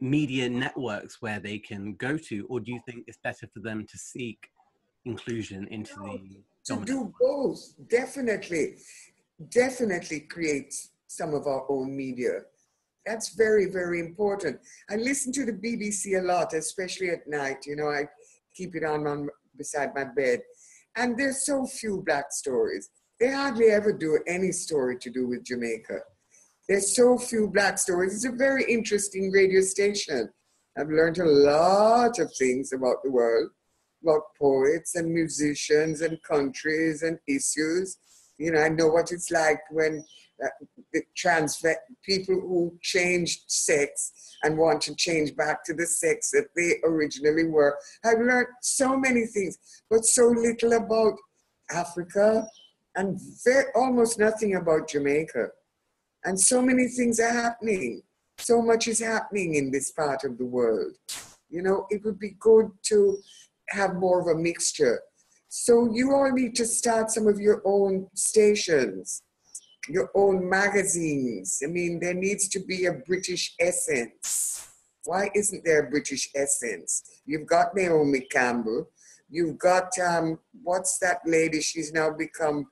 [0.00, 3.86] media networks where they can go to, or do you think it's better for them
[3.86, 4.50] to seek
[5.04, 7.74] inclusion into no, the to do both?
[7.88, 8.76] Definitely,
[9.50, 10.74] definitely create
[11.06, 12.40] some of our own media.
[13.06, 14.60] That's very, very important.
[14.88, 17.66] I listen to the BBC a lot, especially at night.
[17.66, 18.08] You know, I
[18.54, 20.42] keep it on, on beside my bed,
[20.96, 22.90] and there's so few black stories.
[23.20, 26.00] They hardly ever do any story to do with Jamaica.
[26.68, 28.14] There's so few black stories.
[28.14, 30.28] It's a very interesting radio station.
[30.78, 33.50] I've learned a lot of things about the world,
[34.02, 37.98] about poets and musicians and countries and issues.
[38.38, 40.04] You know, I know what it's like when
[41.16, 41.62] trans
[42.02, 44.12] people who changed sex
[44.42, 47.78] and want to change back to the sex that they originally were.
[48.04, 49.58] I've learned so many things,
[49.88, 51.14] but so little about
[51.70, 52.46] Africa
[52.96, 55.48] and very, almost nothing about Jamaica.
[56.24, 58.02] And so many things are happening.
[58.38, 60.92] So much is happening in this part of the world.
[61.48, 63.18] You know, it would be good to
[63.68, 65.00] have more of a mixture.
[65.48, 69.22] So you all need to start some of your own stations,
[69.88, 71.60] your own magazines.
[71.62, 74.68] I mean, there needs to be a British essence.
[75.04, 77.02] Why isn't there a British essence?
[77.26, 78.88] You've got Naomi Campbell.
[79.28, 81.60] You've got, um, what's that lady?
[81.60, 82.66] She's now become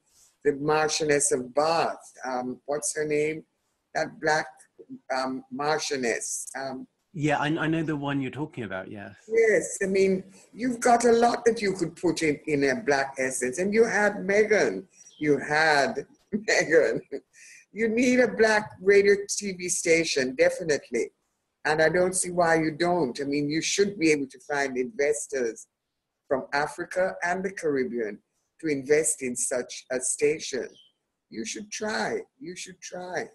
[0.44, 1.98] the Marchioness of Bath.
[2.24, 3.44] Um, what's her name?
[3.94, 4.46] That black
[5.14, 6.46] um, Marchioness.
[6.56, 8.90] Um, yeah, I, I, know the one you're talking about.
[8.90, 9.12] Yes.
[9.28, 13.14] Yes, I mean you've got a lot that you could put in in a black
[13.18, 14.84] essence, and you had Meghan,
[15.18, 17.00] You had Meghan.
[17.72, 21.10] You need a black radio TV station, definitely.
[21.64, 23.18] And I don't see why you don't.
[23.20, 25.66] I mean, you should be able to find investors
[26.26, 28.18] from Africa and the Caribbean
[28.60, 30.68] to invest in such a station.
[31.28, 32.20] You should try.
[32.38, 33.28] You should try.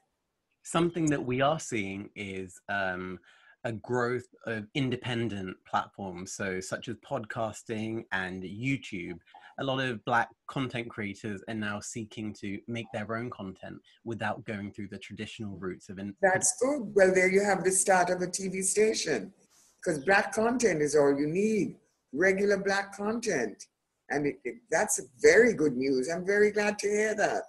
[0.63, 3.19] Something that we are seeing is um,
[3.63, 9.19] a growth of independent platforms, so such as podcasting and YouTube.
[9.59, 14.43] A lot of Black content creators are now seeking to make their own content without
[14.45, 15.99] going through the traditional routes of.
[16.21, 16.93] That's good.
[16.93, 19.33] Well, there you have the start of a TV station,
[19.77, 21.77] because Black content is all you need.
[22.11, 23.65] Regular Black content
[24.09, 26.09] and it, it, that's very good news.
[26.09, 27.43] I'm very glad to hear that.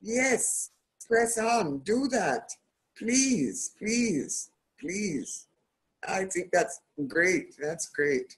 [0.00, 0.70] Yes,
[1.06, 2.50] press on, do that.
[2.98, 5.46] Please, please, please.
[6.06, 7.54] I think that's great.
[7.60, 8.36] That's great.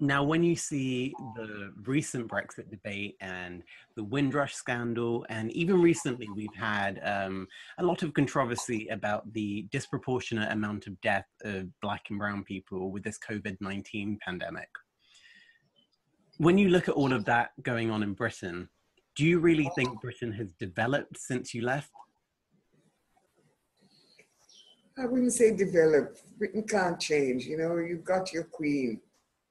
[0.00, 3.62] Now, when you see the recent Brexit debate and
[3.94, 7.46] the Windrush scandal, and even recently we've had um,
[7.78, 12.90] a lot of controversy about the disproportionate amount of death of Black and Brown people
[12.90, 14.68] with this COVID 19 pandemic
[16.38, 18.68] when you look at all of that going on in Britain,
[19.14, 21.90] do you really think Britain has developed since you left?
[24.98, 26.20] I wouldn't say developed.
[26.38, 27.46] Britain can't change.
[27.46, 29.00] You know, you've got your queen.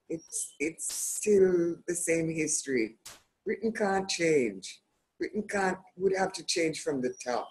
[0.10, 2.98] It's it's still the same history.
[3.46, 4.82] Britain can't change.
[5.20, 7.50] Britain can't would have to change from the top,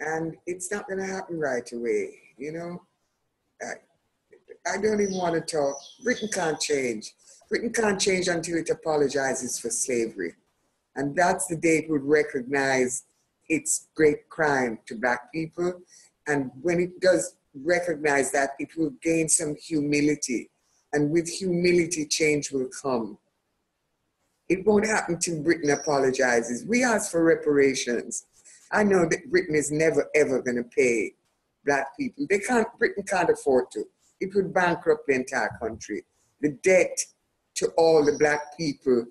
[0.00, 2.14] and it's not going to happen right away.
[2.36, 2.82] You know,
[3.62, 5.76] I, I don't even want to talk.
[6.02, 7.14] Britain can't change.
[7.48, 10.34] Britain can't change until it apologizes for slavery,
[10.96, 13.04] and that's the day it would recognize
[13.48, 15.80] its great crime to black people.
[16.28, 20.50] And when it does recognize that, it will gain some humility
[20.92, 23.18] and with humility, change will come.
[24.48, 26.66] It won't happen till Britain apologizes.
[26.66, 28.26] We ask for reparations.
[28.72, 31.14] I know that Britain is never ever going to pay
[31.64, 32.26] black people.
[32.28, 32.66] They can't.
[32.78, 33.84] Britain can't afford to.
[34.20, 36.04] It would bankrupt the entire country.
[36.40, 36.98] The debt
[37.56, 39.06] to all the black people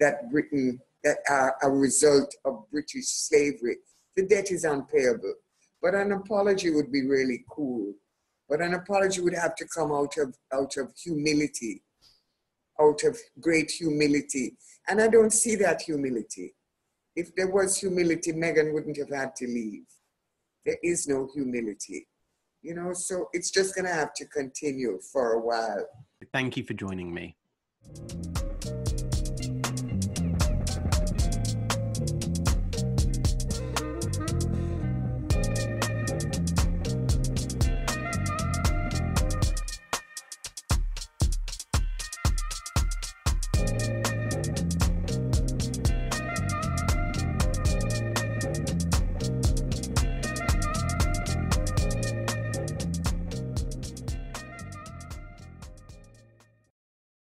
[0.00, 3.76] that Britain that are a result of British slavery,
[4.16, 5.34] the debt is unpayable.
[5.80, 7.94] But an apology would be really cool.
[8.48, 11.82] But an apology would have to come out of out of humility,
[12.80, 14.56] out of great humility.
[14.88, 16.54] And I don't see that humility.
[17.14, 19.84] If there was humility, Meghan wouldn't have had to leave.
[20.64, 22.08] There is no humility.
[22.62, 25.86] You know, so it's just gonna have to continue for a while.
[26.32, 27.36] Thank you for joining me.